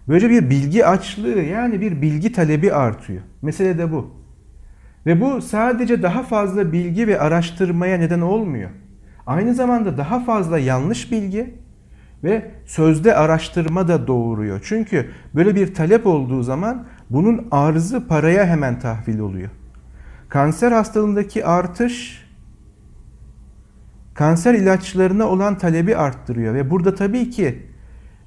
Böylece 0.07 0.29
bir 0.29 0.49
bilgi 0.49 0.85
açlığı 0.85 1.41
yani 1.41 1.81
bir 1.81 2.01
bilgi 2.01 2.31
talebi 2.31 2.73
artıyor. 2.73 3.21
Mesele 3.41 3.77
de 3.77 3.91
bu. 3.91 4.13
Ve 5.05 5.21
bu 5.21 5.41
sadece 5.41 6.03
daha 6.03 6.23
fazla 6.23 6.71
bilgi 6.71 7.07
ve 7.07 7.19
araştırmaya 7.19 7.97
neden 7.97 8.21
olmuyor. 8.21 8.69
Aynı 9.27 9.53
zamanda 9.53 9.97
daha 9.97 10.19
fazla 10.19 10.59
yanlış 10.59 11.11
bilgi 11.11 11.53
ve 12.23 12.51
sözde 12.65 13.15
araştırma 13.15 13.87
da 13.87 14.07
doğuruyor. 14.07 14.61
Çünkü 14.63 15.09
böyle 15.35 15.55
bir 15.55 15.73
talep 15.73 16.07
olduğu 16.07 16.43
zaman 16.43 16.85
bunun 17.09 17.47
arzı 17.51 18.07
paraya 18.07 18.45
hemen 18.45 18.79
tahvil 18.79 19.19
oluyor. 19.19 19.49
Kanser 20.29 20.71
hastalığındaki 20.71 21.45
artış 21.45 22.25
kanser 24.13 24.53
ilaçlarına 24.53 25.25
olan 25.25 25.57
talebi 25.57 25.95
arttırıyor 25.95 26.53
ve 26.53 26.69
burada 26.69 26.95
tabii 26.95 27.29
ki 27.29 27.69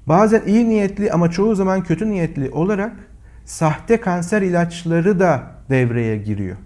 Bazen 0.07 0.41
iyi 0.45 0.69
niyetli 0.69 1.11
ama 1.11 1.31
çoğu 1.31 1.55
zaman 1.55 1.83
kötü 1.83 2.11
niyetli 2.11 2.49
olarak 2.49 2.91
sahte 3.45 3.99
kanser 3.99 4.41
ilaçları 4.41 5.19
da 5.19 5.43
devreye 5.69 6.17
giriyor. 6.17 6.57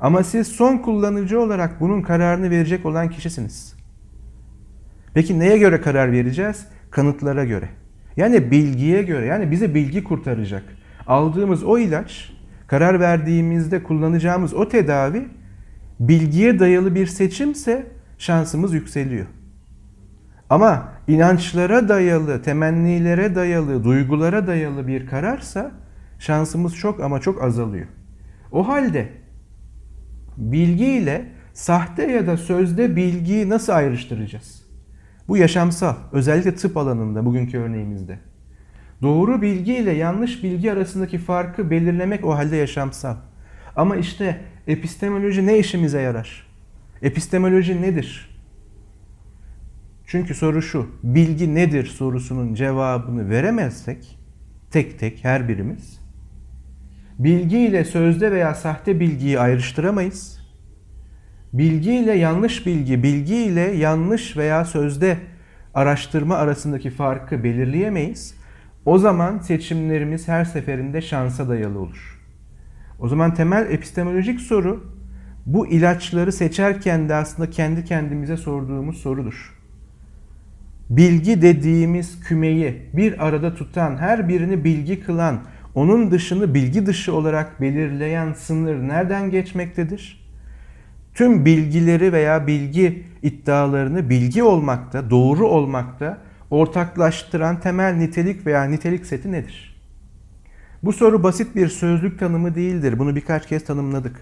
Ama 0.00 0.22
siz 0.22 0.48
son 0.48 0.78
kullanıcı 0.78 1.40
olarak 1.40 1.80
bunun 1.80 2.02
kararını 2.02 2.50
verecek 2.50 2.86
olan 2.86 3.08
kişisiniz. 3.08 3.74
Peki 5.14 5.38
neye 5.38 5.58
göre 5.58 5.80
karar 5.80 6.12
vereceğiz? 6.12 6.66
Kanıtlara 6.90 7.44
göre. 7.44 7.68
Yani 8.16 8.50
bilgiye 8.50 9.02
göre. 9.02 9.26
Yani 9.26 9.50
bize 9.50 9.74
bilgi 9.74 10.04
kurtaracak. 10.04 10.62
Aldığımız 11.06 11.64
o 11.64 11.78
ilaç, 11.78 12.32
karar 12.66 13.00
verdiğimizde 13.00 13.82
kullanacağımız 13.82 14.54
o 14.54 14.68
tedavi 14.68 15.28
bilgiye 16.00 16.58
dayalı 16.58 16.94
bir 16.94 17.06
seçimse 17.06 17.86
şansımız 18.18 18.74
yükseliyor. 18.74 19.26
Ama 20.50 20.88
inançlara 21.08 21.88
dayalı, 21.88 22.42
temennilere 22.42 23.34
dayalı, 23.34 23.84
duygulara 23.84 24.46
dayalı 24.46 24.86
bir 24.86 25.06
kararsa 25.06 25.70
şansımız 26.18 26.74
çok 26.74 27.00
ama 27.00 27.20
çok 27.20 27.42
azalıyor. 27.42 27.86
O 28.52 28.68
halde 28.68 29.08
bilgi 30.36 30.84
ile 30.84 31.24
sahte 31.52 32.12
ya 32.12 32.26
da 32.26 32.36
sözde 32.36 32.96
bilgiyi 32.96 33.48
nasıl 33.48 33.72
ayrıştıracağız? 33.72 34.64
Bu 35.28 35.36
yaşamsal, 35.36 35.94
özellikle 36.12 36.54
tıp 36.54 36.76
alanında 36.76 37.24
bugünkü 37.24 37.58
örneğimizde. 37.58 38.18
Doğru 39.02 39.42
bilgi 39.42 39.74
ile 39.74 39.92
yanlış 39.92 40.42
bilgi 40.42 40.72
arasındaki 40.72 41.18
farkı 41.18 41.70
belirlemek 41.70 42.24
o 42.24 42.34
halde 42.34 42.56
yaşamsal. 42.56 43.16
Ama 43.76 43.96
işte 43.96 44.40
epistemoloji 44.66 45.46
ne 45.46 45.58
işimize 45.58 46.00
yarar? 46.00 46.46
Epistemoloji 47.02 47.82
nedir? 47.82 48.30
Çünkü 50.06 50.34
soru 50.34 50.62
şu, 50.62 50.86
bilgi 51.02 51.54
nedir 51.54 51.86
sorusunun 51.86 52.54
cevabını 52.54 53.30
veremezsek, 53.30 54.18
tek 54.70 54.98
tek 54.98 55.24
her 55.24 55.48
birimiz, 55.48 56.00
bilgi 57.18 57.58
ile 57.58 57.84
sözde 57.84 58.32
veya 58.32 58.54
sahte 58.54 59.00
bilgiyi 59.00 59.40
ayrıştıramayız. 59.40 60.44
Bilgi 61.52 61.92
ile 61.92 62.12
yanlış 62.12 62.66
bilgi, 62.66 63.02
bilgi 63.02 63.34
ile 63.34 63.60
yanlış 63.60 64.36
veya 64.36 64.64
sözde 64.64 65.18
araştırma 65.74 66.36
arasındaki 66.36 66.90
farkı 66.90 67.44
belirleyemeyiz. 67.44 68.34
O 68.86 68.98
zaman 68.98 69.38
seçimlerimiz 69.38 70.28
her 70.28 70.44
seferinde 70.44 71.00
şansa 71.00 71.48
dayalı 71.48 71.78
olur. 71.78 72.20
O 72.98 73.08
zaman 73.08 73.34
temel 73.34 73.70
epistemolojik 73.70 74.40
soru 74.40 74.94
bu 75.46 75.66
ilaçları 75.66 76.32
seçerken 76.32 77.08
de 77.08 77.14
aslında 77.14 77.50
kendi 77.50 77.84
kendimize 77.84 78.36
sorduğumuz 78.36 78.96
sorudur. 78.96 79.54
Bilgi 80.90 81.42
dediğimiz 81.42 82.20
kümeyi 82.20 82.82
bir 82.92 83.26
arada 83.26 83.54
tutan, 83.54 83.96
her 83.96 84.28
birini 84.28 84.64
bilgi 84.64 85.00
kılan, 85.00 85.40
onun 85.74 86.10
dışını 86.10 86.54
bilgi 86.54 86.86
dışı 86.86 87.14
olarak 87.14 87.60
belirleyen 87.60 88.32
sınır 88.32 88.88
nereden 88.88 89.30
geçmektedir? 89.30 90.24
Tüm 91.14 91.44
bilgileri 91.44 92.12
veya 92.12 92.46
bilgi 92.46 93.04
iddialarını 93.22 94.10
bilgi 94.10 94.42
olmakta, 94.42 95.10
doğru 95.10 95.46
olmakta 95.46 96.18
ortaklaştıran 96.50 97.60
temel 97.60 97.94
nitelik 97.94 98.46
veya 98.46 98.64
nitelik 98.64 99.06
seti 99.06 99.32
nedir? 99.32 99.74
Bu 100.82 100.92
soru 100.92 101.22
basit 101.22 101.56
bir 101.56 101.68
sözlük 101.68 102.18
tanımı 102.18 102.54
değildir. 102.54 102.98
Bunu 102.98 103.16
birkaç 103.16 103.46
kez 103.46 103.64
tanımladık. 103.64 104.16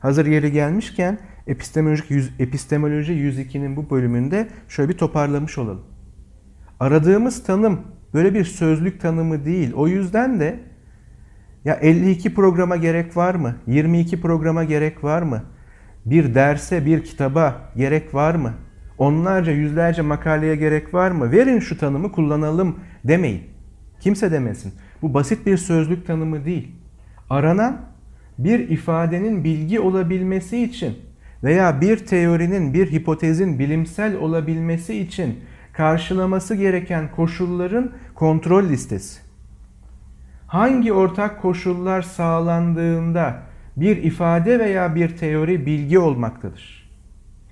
Hazır 0.00 0.26
yeri 0.26 0.52
gelmişken 0.52 1.18
epistemolojik 1.46 2.32
epistemoloji 2.38 3.12
102'nin 3.12 3.76
bu 3.76 3.90
bölümünde 3.90 4.48
şöyle 4.68 4.88
bir 4.88 4.98
toparlamış 4.98 5.58
olalım. 5.58 5.84
Aradığımız 6.80 7.44
tanım 7.44 7.80
böyle 8.14 8.34
bir 8.34 8.44
sözlük 8.44 9.00
tanımı 9.00 9.44
değil. 9.44 9.72
O 9.74 9.88
yüzden 9.88 10.40
de 10.40 10.60
ya 11.64 11.74
52 11.74 12.34
programa 12.34 12.76
gerek 12.76 13.16
var 13.16 13.34
mı? 13.34 13.56
22 13.66 14.20
programa 14.20 14.64
gerek 14.64 15.04
var 15.04 15.22
mı? 15.22 15.42
Bir 16.06 16.34
derse, 16.34 16.86
bir 16.86 17.04
kitaba 17.04 17.72
gerek 17.76 18.14
var 18.14 18.34
mı? 18.34 18.54
Onlarca, 18.98 19.52
yüzlerce 19.52 20.02
makaleye 20.02 20.56
gerek 20.56 20.94
var 20.94 21.10
mı? 21.10 21.32
Verin 21.32 21.58
şu 21.58 21.78
tanımı 21.78 22.12
kullanalım 22.12 22.78
demeyin. 23.04 23.42
Kimse 24.00 24.32
demesin. 24.32 24.72
Bu 25.02 25.14
basit 25.14 25.46
bir 25.46 25.56
sözlük 25.56 26.06
tanımı 26.06 26.44
değil. 26.44 26.70
Aranan 27.30 27.80
bir 28.38 28.68
ifadenin 28.68 29.44
bilgi 29.44 29.80
olabilmesi 29.80 30.62
için 30.62 30.98
veya 31.44 31.80
bir 31.80 31.96
teorinin, 31.96 32.74
bir 32.74 32.92
hipotezin 32.92 33.58
bilimsel 33.58 34.16
olabilmesi 34.16 34.98
için 34.98 35.40
karşılaması 35.72 36.54
gereken 36.54 37.10
koşulların 37.10 37.90
kontrol 38.14 38.68
listesi. 38.68 39.20
Hangi 40.46 40.92
ortak 40.92 41.42
koşullar 41.42 42.02
sağlandığında 42.02 43.42
bir 43.76 43.96
ifade 43.96 44.58
veya 44.58 44.94
bir 44.94 45.16
teori 45.16 45.66
bilgi 45.66 45.98
olmaktadır? 45.98 46.90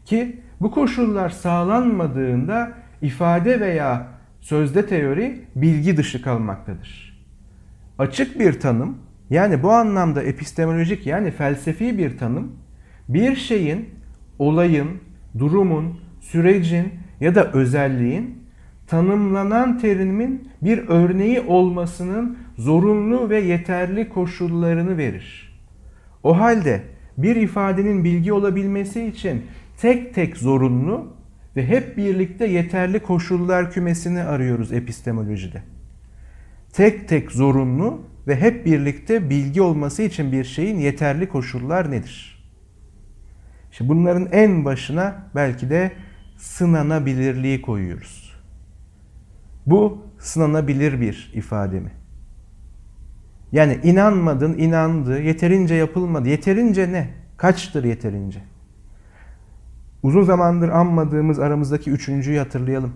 Ki 0.05 0.41
bu 0.61 0.71
koşullar 0.71 1.29
sağlanmadığında 1.29 2.73
ifade 3.03 3.61
veya 3.61 4.07
sözde 4.41 4.87
teori 4.87 5.45
bilgi 5.57 5.97
dışı 5.97 6.23
kalmaktadır. 6.23 7.21
Açık 7.99 8.41
bir 8.41 8.61
tanım 8.61 8.99
yani 9.31 9.63
bu 9.63 9.73
anlamda 9.73 10.23
epistemolojik 10.23 11.07
yani 11.07 11.31
felsefi 11.31 11.99
bir 11.99 12.19
tanım 12.19 12.53
bir 13.09 13.37
şeyin, 13.37 13.89
olayın, 14.39 14.89
durumun, 15.39 16.01
sürecin 16.21 16.89
ya 17.21 17.35
da 17.35 17.53
özelliğin 17.53 18.41
tanımlanan 18.87 19.79
terimin 19.79 20.49
bir 20.63 20.89
örneği 20.89 21.41
olmasının 21.41 22.39
zorunlu 22.59 23.31
ve 23.31 23.41
yeterli 23.41 24.09
koşullarını 24.09 24.99
verir. 24.99 25.59
O 26.23 26.41
halde 26.41 26.83
bir 27.19 27.37
ifadenin 27.37 28.05
bilgi 28.05 28.33
olabilmesi 28.33 29.07
için 29.07 29.43
tek 29.81 30.15
tek 30.15 30.37
zorunlu 30.37 31.17
ve 31.57 31.67
hep 31.67 31.97
birlikte 31.97 32.47
yeterli 32.47 33.01
koşullar 33.01 33.73
kümesini 33.73 34.23
arıyoruz 34.23 34.73
epistemolojide. 34.73 35.63
Tek 36.73 37.09
tek 37.09 37.33
zorunlu 37.33 38.03
ve 38.27 38.37
hep 38.37 38.67
birlikte 38.67 39.31
bilgi 39.31 39.63
olması 39.63 40.03
için 40.03 40.33
bir 40.33 40.45
şeyin 40.45 40.79
yeterli 40.79 41.29
koşullar 41.29 41.91
nedir? 41.91 42.45
İşte 43.73 43.89
bunların 43.89 44.29
en 44.33 44.65
başına 44.65 45.31
belki 45.35 45.71
de 45.71 45.93
sınanabilirliği 46.37 47.63
koyuyoruz. 47.63 48.37
Bu 49.67 50.07
sınanabilir 50.19 51.01
bir 51.01 51.33
ifade 51.35 51.81
mi? 51.81 51.91
Yani 53.53 53.79
inanmadın, 53.83 54.59
inandı, 54.59 55.23
yeterince 55.23 55.75
yapılmadı. 55.75 56.29
Yeterince 56.29 56.93
ne? 56.93 57.11
Kaçtır 57.37 57.85
yeterince? 57.85 58.50
Uzun 60.03 60.23
zamandır 60.23 60.69
anmadığımız 60.69 61.39
aramızdaki 61.39 61.91
üçüncüyü 61.91 62.39
hatırlayalım. 62.39 62.93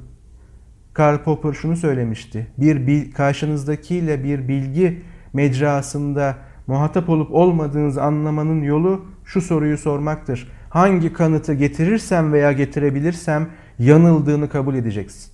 Karl 0.95 1.19
Popper 1.19 1.53
şunu 1.53 1.77
söylemişti. 1.77 2.47
Bir 2.59 2.87
bil, 2.87 3.13
karşınızdakiyle 3.13 4.25
bir 4.25 4.49
bilgi 4.49 5.03
mecrasında 5.33 6.37
muhatap 6.67 7.09
olup 7.09 7.35
olmadığınızı 7.35 8.03
anlamanın 8.03 8.63
yolu 8.63 9.05
şu 9.25 9.41
soruyu 9.41 9.79
sormaktır. 9.79 10.53
Hangi 10.71 11.13
kanıtı 11.13 11.55
getirirsem 11.55 12.33
veya 12.33 12.53
getirebilirsem 12.53 13.49
yanıldığını 13.79 14.49
kabul 14.49 14.75
edeceksin. 14.75 15.33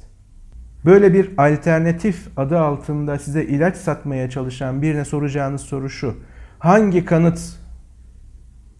Böyle 0.84 1.14
bir 1.14 1.30
alternatif 1.38 2.28
adı 2.36 2.58
altında 2.58 3.18
size 3.18 3.44
ilaç 3.44 3.76
satmaya 3.76 4.30
çalışan 4.30 4.82
birine 4.82 5.04
soracağınız 5.04 5.60
soru 5.60 5.90
şu. 5.90 6.14
Hangi 6.58 7.04
kanıt 7.04 7.40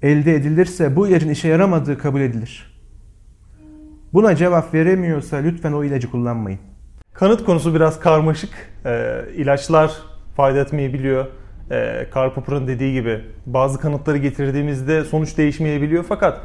elde 0.02 0.34
edilirse 0.34 0.96
bu 0.96 1.08
ilacın 1.08 1.28
işe 1.28 1.48
yaramadığı 1.48 1.98
kabul 1.98 2.20
edilir. 2.20 2.69
Buna 4.12 4.36
cevap 4.36 4.74
veremiyorsa 4.74 5.36
lütfen 5.36 5.72
o 5.72 5.84
ilacı 5.84 6.10
kullanmayın. 6.10 6.58
Kanıt 7.12 7.44
konusu 7.44 7.74
biraz 7.74 8.00
karmaşık. 8.00 8.50
E, 8.84 9.22
ilaçlar 9.36 9.92
fayda 10.36 10.58
etmeyebiliyor. 10.58 11.26
E, 11.70 12.06
Karl 12.10 12.34
Popper'ın 12.34 12.68
dediği 12.68 12.92
gibi 12.92 13.20
bazı 13.46 13.80
kanıtları 13.80 14.18
getirdiğimizde 14.18 15.04
sonuç 15.04 15.38
değişmeyebiliyor. 15.38 16.04
Fakat 16.08 16.40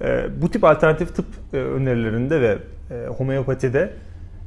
e, 0.00 0.24
bu 0.42 0.50
tip 0.50 0.64
alternatif 0.64 1.16
tıp 1.16 1.26
e, 1.52 1.56
önerilerinde 1.56 2.40
ve 2.40 2.58
e, 2.90 3.06
homeopatide 3.06 3.92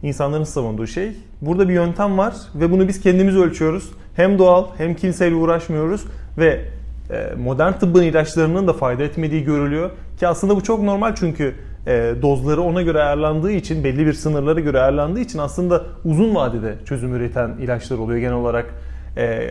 insanların 0.04 0.44
savunduğu 0.44 0.88
şey 0.88 1.12
burada 1.42 1.70
bir 1.70 1.74
yöntem 1.74 2.18
var 2.18 2.36
ve 2.56 2.72
bunu 2.72 2.88
biz 2.88 3.02
kendimiz 3.02 3.36
ölçüyoruz. 3.36 3.92
Hem 4.16 4.40
doğal 4.40 4.66
hem 4.78 4.96
kimseyle 4.96 5.36
uğraşmıyoruz 5.36 6.06
ve 6.38 6.66
modern 7.38 7.72
tıbbın 7.72 8.04
ilaçlarının 8.04 8.68
da 8.68 8.74
fayda 8.74 9.04
etmediği 9.04 9.44
görülüyor. 9.44 9.90
Ki 10.20 10.28
aslında 10.28 10.56
bu 10.56 10.64
çok 10.64 10.84
normal 10.84 11.16
çünkü 11.16 11.56
e, 11.88 12.14
dozları 12.22 12.62
ona 12.62 12.82
göre 12.82 13.04
ayarlandığı 13.04 13.52
için, 13.52 13.84
belli 13.84 14.06
bir 14.06 14.14
sınırlara 14.14 14.60
göre 14.60 14.80
ayarlandığı 14.80 15.20
için 15.20 15.40
aslında 15.40 15.84
uzun 16.06 16.36
vadede 16.36 16.76
çözüm 16.86 17.16
üreten 17.16 17.52
ilaçlar 17.62 17.98
oluyor 17.98 18.20
genel 18.20 18.34
olarak 18.34 18.66
e, 19.18 19.50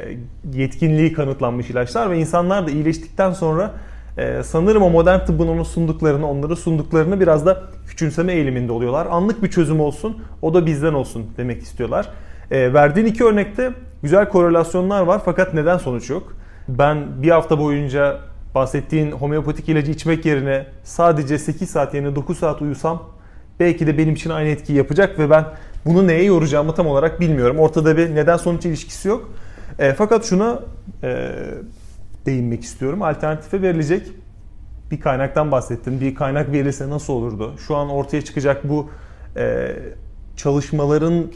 yetkinliği 0.55 1.13
kanıtlanmış 1.13 1.71
ilaçlar 1.71 2.11
ve 2.11 2.19
insanlar 2.19 2.67
da 2.67 2.71
iyileştikten 2.71 3.33
sonra 3.33 3.71
e, 4.19 4.43
sanırım 4.43 4.83
o 4.83 4.91
modern 4.91 5.19
tıbbın 5.19 5.49
onu 5.49 5.65
sunduklarını, 5.65 6.31
onları 6.31 6.57
sunduklarını 6.57 7.21
biraz 7.21 7.47
da 7.47 7.63
küçümseme 7.87 8.33
eğiliminde 8.33 8.73
oluyorlar. 8.73 9.07
Anlık 9.11 9.43
bir 9.43 9.51
çözüm 9.51 9.81
olsun, 9.81 10.19
o 10.43 10.55
da 10.55 10.67
bizden 10.67 10.95
olsun 10.95 11.27
demek 11.37 11.63
istiyorlar. 11.63 12.09
E, 12.51 12.75
verdiğin 12.75 13.07
iki 13.07 13.25
örnekte 13.25 13.73
güzel 14.03 14.29
korelasyonlar 14.29 15.03
var 15.03 15.21
fakat 15.25 15.55
neden 15.55 15.79
sonuç 15.79 16.11
yok? 16.11 16.37
Ben 16.69 17.23
bir 17.23 17.31
hafta 17.31 17.59
boyunca 17.59 18.21
bahsettiğin 18.55 19.13
homeopatik 19.13 19.69
ilacı 19.69 19.93
içmek 19.93 20.25
yerine 20.25 20.67
sadece 20.85 21.39
8 21.39 21.71
saat 21.71 21.95
yerine 21.95 22.17
9 22.17 22.39
saat 22.39 22.63
uyusam 22.63 23.03
belki 23.61 23.87
de 23.87 23.99
benim 23.99 24.15
için 24.15 24.31
aynı 24.31 24.49
etkiyi 24.49 24.79
yapacak 24.79 25.19
ve 25.19 25.31
ben 25.31 25.45
bunu 25.85 26.07
neye 26.07 26.25
yoracağımı 26.25 26.75
tam 26.75 26.87
olarak 26.87 27.21
bilmiyorum. 27.21 27.59
Ortada 27.59 27.97
bir 27.97 28.15
neden 28.15 28.37
sonuç 28.37 28.67
ilişkisi 28.67 29.09
yok. 29.09 29.31
E, 29.79 29.93
fakat 29.93 30.25
şuna 30.25 30.61
e, 31.03 31.31
değinmek 32.27 32.63
istiyorum. 32.65 33.03
Alternatife 33.03 33.63
verilecek 33.63 34.07
bir 34.91 35.01
kaynaktan 35.01 35.51
bahsettim. 35.51 36.01
Bir 36.01 36.15
kaynak 36.15 36.53
verilse 36.53 36.91
nasıl 36.91 37.13
olurdu? 37.13 37.55
Şu 37.67 37.77
an 37.77 37.91
ortaya 37.91 38.23
çıkacak 38.23 38.69
bu 38.69 38.91
e, 39.37 39.77
çalışmaların 40.37 41.27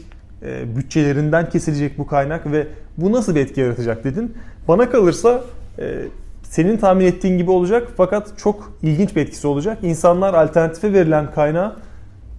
e, 0.43 0.75
bütçelerinden 0.75 1.49
kesilecek 1.49 1.97
bu 1.97 2.07
kaynak 2.07 2.51
ve 2.51 2.67
bu 2.97 3.11
nasıl 3.11 3.35
bir 3.35 3.41
etki 3.41 3.61
yaratacak 3.61 4.03
dedin. 4.03 4.37
Bana 4.69 4.89
kalırsa 4.89 5.41
e, 5.79 5.95
senin 6.43 6.77
tahmin 6.77 7.05
ettiğin 7.05 7.37
gibi 7.37 7.51
olacak 7.51 7.87
fakat 7.97 8.37
çok 8.37 8.73
ilginç 8.81 9.15
bir 9.15 9.21
etkisi 9.21 9.47
olacak. 9.47 9.77
İnsanlar 9.81 10.33
alternatife 10.33 10.93
verilen 10.93 11.31
kaynağı 11.31 11.75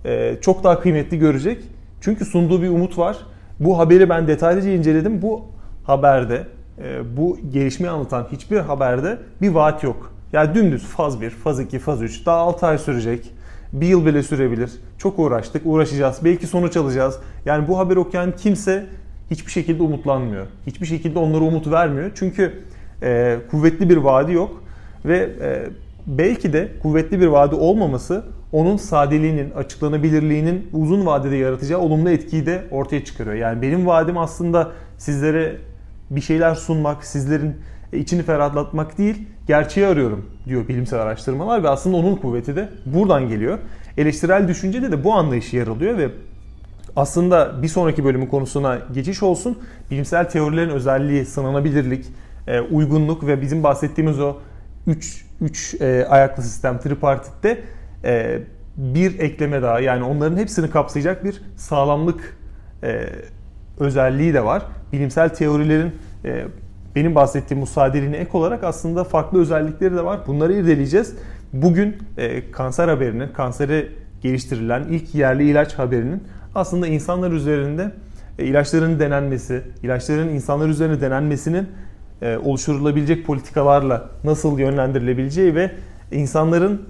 e, 0.04 0.36
çok 0.40 0.64
daha 0.64 0.80
kıymetli 0.80 1.18
görecek. 1.18 1.64
Çünkü 2.00 2.24
sunduğu 2.24 2.62
bir 2.62 2.68
umut 2.68 2.98
var 2.98 3.16
Bu 3.60 3.78
haberi 3.78 4.08
ben 4.08 4.26
detaylıca 4.26 4.70
inceledim. 4.70 5.22
Bu 5.22 5.44
haberde, 5.84 6.46
e, 6.78 7.16
bu 7.16 7.38
gelişmeyi 7.52 7.90
anlatan 7.90 8.26
hiçbir 8.32 8.58
haberde 8.58 9.18
bir 9.42 9.50
vaat 9.50 9.82
yok. 9.82 10.12
Yani 10.32 10.54
dümdüz 10.54 10.84
faz 10.84 11.20
1, 11.20 11.30
faz 11.30 11.60
2, 11.60 11.78
faz 11.78 12.02
3 12.02 12.26
daha 12.26 12.36
6 12.36 12.66
ay 12.66 12.78
sürecek. 12.78 13.32
Bir 13.72 13.86
yıl 13.86 14.06
bile 14.06 14.22
sürebilir. 14.22 14.70
Çok 14.98 15.18
uğraştık, 15.18 15.62
uğraşacağız. 15.64 16.18
Belki 16.24 16.46
sonuç 16.46 16.76
alacağız. 16.76 17.18
Yani 17.44 17.68
bu 17.68 17.78
haber 17.78 17.96
okuyan 17.96 18.36
kimse 18.36 18.86
hiçbir 19.30 19.50
şekilde 19.50 19.82
umutlanmıyor. 19.82 20.46
Hiçbir 20.66 20.86
şekilde 20.86 21.18
onlara 21.18 21.44
umut 21.44 21.70
vermiyor. 21.70 22.10
Çünkü 22.14 22.62
e, 23.02 23.38
kuvvetli 23.50 23.90
bir 23.90 23.96
vaadi 23.96 24.32
yok 24.32 24.64
ve 25.04 25.18
e, 25.40 25.66
belki 26.06 26.52
de 26.52 26.68
kuvvetli 26.82 27.20
bir 27.20 27.26
vaadi 27.26 27.54
olmaması 27.54 28.24
onun 28.52 28.76
sadeliğinin, 28.76 29.50
açıklanabilirliğinin 29.50 30.68
uzun 30.72 31.06
vadede 31.06 31.36
yaratacağı 31.36 31.80
olumlu 31.80 32.10
etkiyi 32.10 32.46
de 32.46 32.64
ortaya 32.70 33.04
çıkarıyor. 33.04 33.36
Yani 33.36 33.62
benim 33.62 33.86
vaadim 33.86 34.18
aslında 34.18 34.72
sizlere 34.98 35.56
bir 36.10 36.20
şeyler 36.20 36.54
sunmak, 36.54 37.04
sizlerin 37.04 37.56
içini 37.92 38.22
ferahlatmak 38.22 38.98
değil, 38.98 39.26
gerçeği 39.46 39.86
arıyorum 39.86 40.26
diyor 40.46 40.68
bilimsel 40.68 41.00
araştırmalar 41.00 41.62
ve 41.62 41.68
aslında 41.68 41.96
onun 41.96 42.16
kuvveti 42.16 42.56
de 42.56 42.68
buradan 42.86 43.28
geliyor. 43.28 43.58
Eleştirel 43.96 44.48
düşüncede 44.48 44.92
de 44.92 45.04
bu 45.04 45.14
anlayış 45.14 45.52
yer 45.52 45.66
alıyor 45.66 45.98
ve 45.98 46.08
aslında 46.96 47.62
bir 47.62 47.68
sonraki 47.68 48.04
bölümün 48.04 48.26
konusuna 48.26 48.78
geçiş 48.92 49.22
olsun. 49.22 49.58
Bilimsel 49.90 50.28
teorilerin 50.28 50.70
özelliği, 50.70 51.26
sınanabilirlik, 51.26 52.06
e, 52.46 52.60
uygunluk 52.60 53.26
ve 53.26 53.42
bizim 53.42 53.62
bahsettiğimiz 53.62 54.20
o 54.20 54.36
3 54.86 55.26
3 55.40 55.74
e, 55.80 56.06
ayaklı 56.08 56.42
sistem 56.42 56.78
tripartitte 56.78 57.60
e, 58.04 58.38
bir 58.76 59.18
ekleme 59.18 59.62
daha 59.62 59.80
yani 59.80 60.04
onların 60.04 60.36
hepsini 60.36 60.70
kapsayacak 60.70 61.24
bir 61.24 61.42
sağlamlık 61.56 62.40
özelliği 63.78 64.34
de 64.34 64.44
var. 64.44 64.62
Bilimsel 64.92 65.28
teorilerin 65.28 65.92
benim 66.94 67.14
bahsettiğim 67.14 67.60
musadeliğine 67.60 68.16
ek 68.16 68.30
olarak 68.32 68.64
aslında 68.64 69.04
farklı 69.04 69.40
özellikleri 69.40 69.94
de 69.94 70.04
var. 70.04 70.20
Bunları 70.26 70.52
irdeleyeceğiz. 70.52 71.14
Bugün 71.52 71.96
kanser 72.52 72.88
haberinin, 72.88 73.28
kansere 73.28 73.88
geliştirilen 74.22 74.84
ilk 74.90 75.14
yerli 75.14 75.50
ilaç 75.50 75.74
haberinin 75.74 76.22
aslında 76.54 76.86
insanlar 76.86 77.30
üzerinde 77.30 77.92
e, 78.38 78.44
ilaçların 78.44 79.00
denenmesi, 79.00 79.62
ilaçların 79.82 80.28
insanlar 80.28 80.68
üzerine 80.68 81.00
denenmesinin 81.00 81.68
e, 82.22 82.36
oluşturulabilecek 82.36 83.26
politikalarla 83.26 84.08
nasıl 84.24 84.58
yönlendirilebileceği 84.58 85.54
ve 85.54 85.70
insanların 86.12 86.82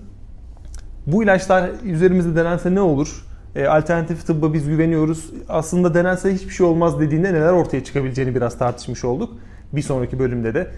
bu 1.07 1.23
ilaçlar 1.23 1.71
üzerimizde 1.85 2.37
denense 2.37 2.75
ne 2.75 2.81
olur? 2.81 3.27
E, 3.57 3.67
alternatif 3.67 4.27
tıbba 4.27 4.53
biz 4.53 4.69
güveniyoruz. 4.69 5.31
Aslında 5.49 5.95
denense 5.95 6.35
hiçbir 6.35 6.55
şey 6.55 6.67
olmaz 6.67 7.01
dediğinde 7.01 7.33
neler 7.33 7.53
ortaya 7.53 7.85
çıkabileceğini 7.85 8.35
biraz 8.35 8.59
tartışmış 8.59 9.05
olduk. 9.05 9.35
Bir 9.73 9.83
sonraki 9.83 10.19
bölümde 10.19 10.55
de 10.55 10.71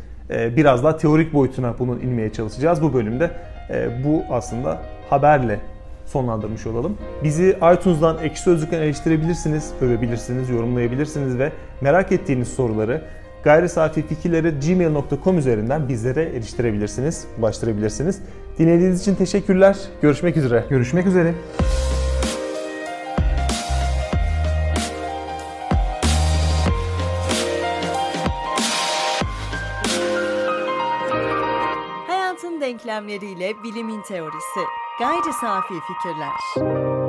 biraz 0.57 0.85
daha 0.85 0.97
teorik 0.97 1.33
boyutuna 1.33 1.75
bunun 1.79 2.01
inmeye 2.01 2.33
çalışacağız. 2.33 2.83
Bu 2.83 2.95
bölümde 2.95 3.31
bu 4.05 4.23
aslında 4.31 4.83
haberle 5.11 5.61
sonlandırmış 6.13 6.67
olalım. 6.67 6.97
Bizi 7.25 7.59
iTunes'dan 7.75 8.19
Ekşi 8.23 8.43
Sözlük'ten 8.43 8.83
eleştirebilirsiniz, 8.83 9.73
övebilirsiniz, 9.81 10.51
yorumlayabilirsiniz 10.51 11.39
ve 11.39 11.53
merak 11.81 12.13
ettiğiniz 12.13 12.49
soruları 12.49 13.03
gayri 13.45 13.69
safi 13.69 14.07
fikirleri 14.07 14.51
gmail.com 14.61 15.39
üzerinden 15.39 15.89
bizlere 15.89 16.23
eriştirebilirsiniz, 16.23 17.27
ulaştırabilirsiniz. 17.39 18.21
Dinlediğiniz 18.59 19.01
için 19.01 19.15
teşekkürler. 19.15 19.77
Görüşmek 20.03 20.37
üzere. 20.37 20.65
Görüşmek 20.71 21.07
üzere. 21.07 21.35
Hayatın 32.93 33.09
denklemleriyle 33.09 33.63
bilimin 33.63 34.03
teorisi. 34.03 34.61
Gayri 34.99 35.33
safi 35.33 35.75
fikirler. 35.81 37.02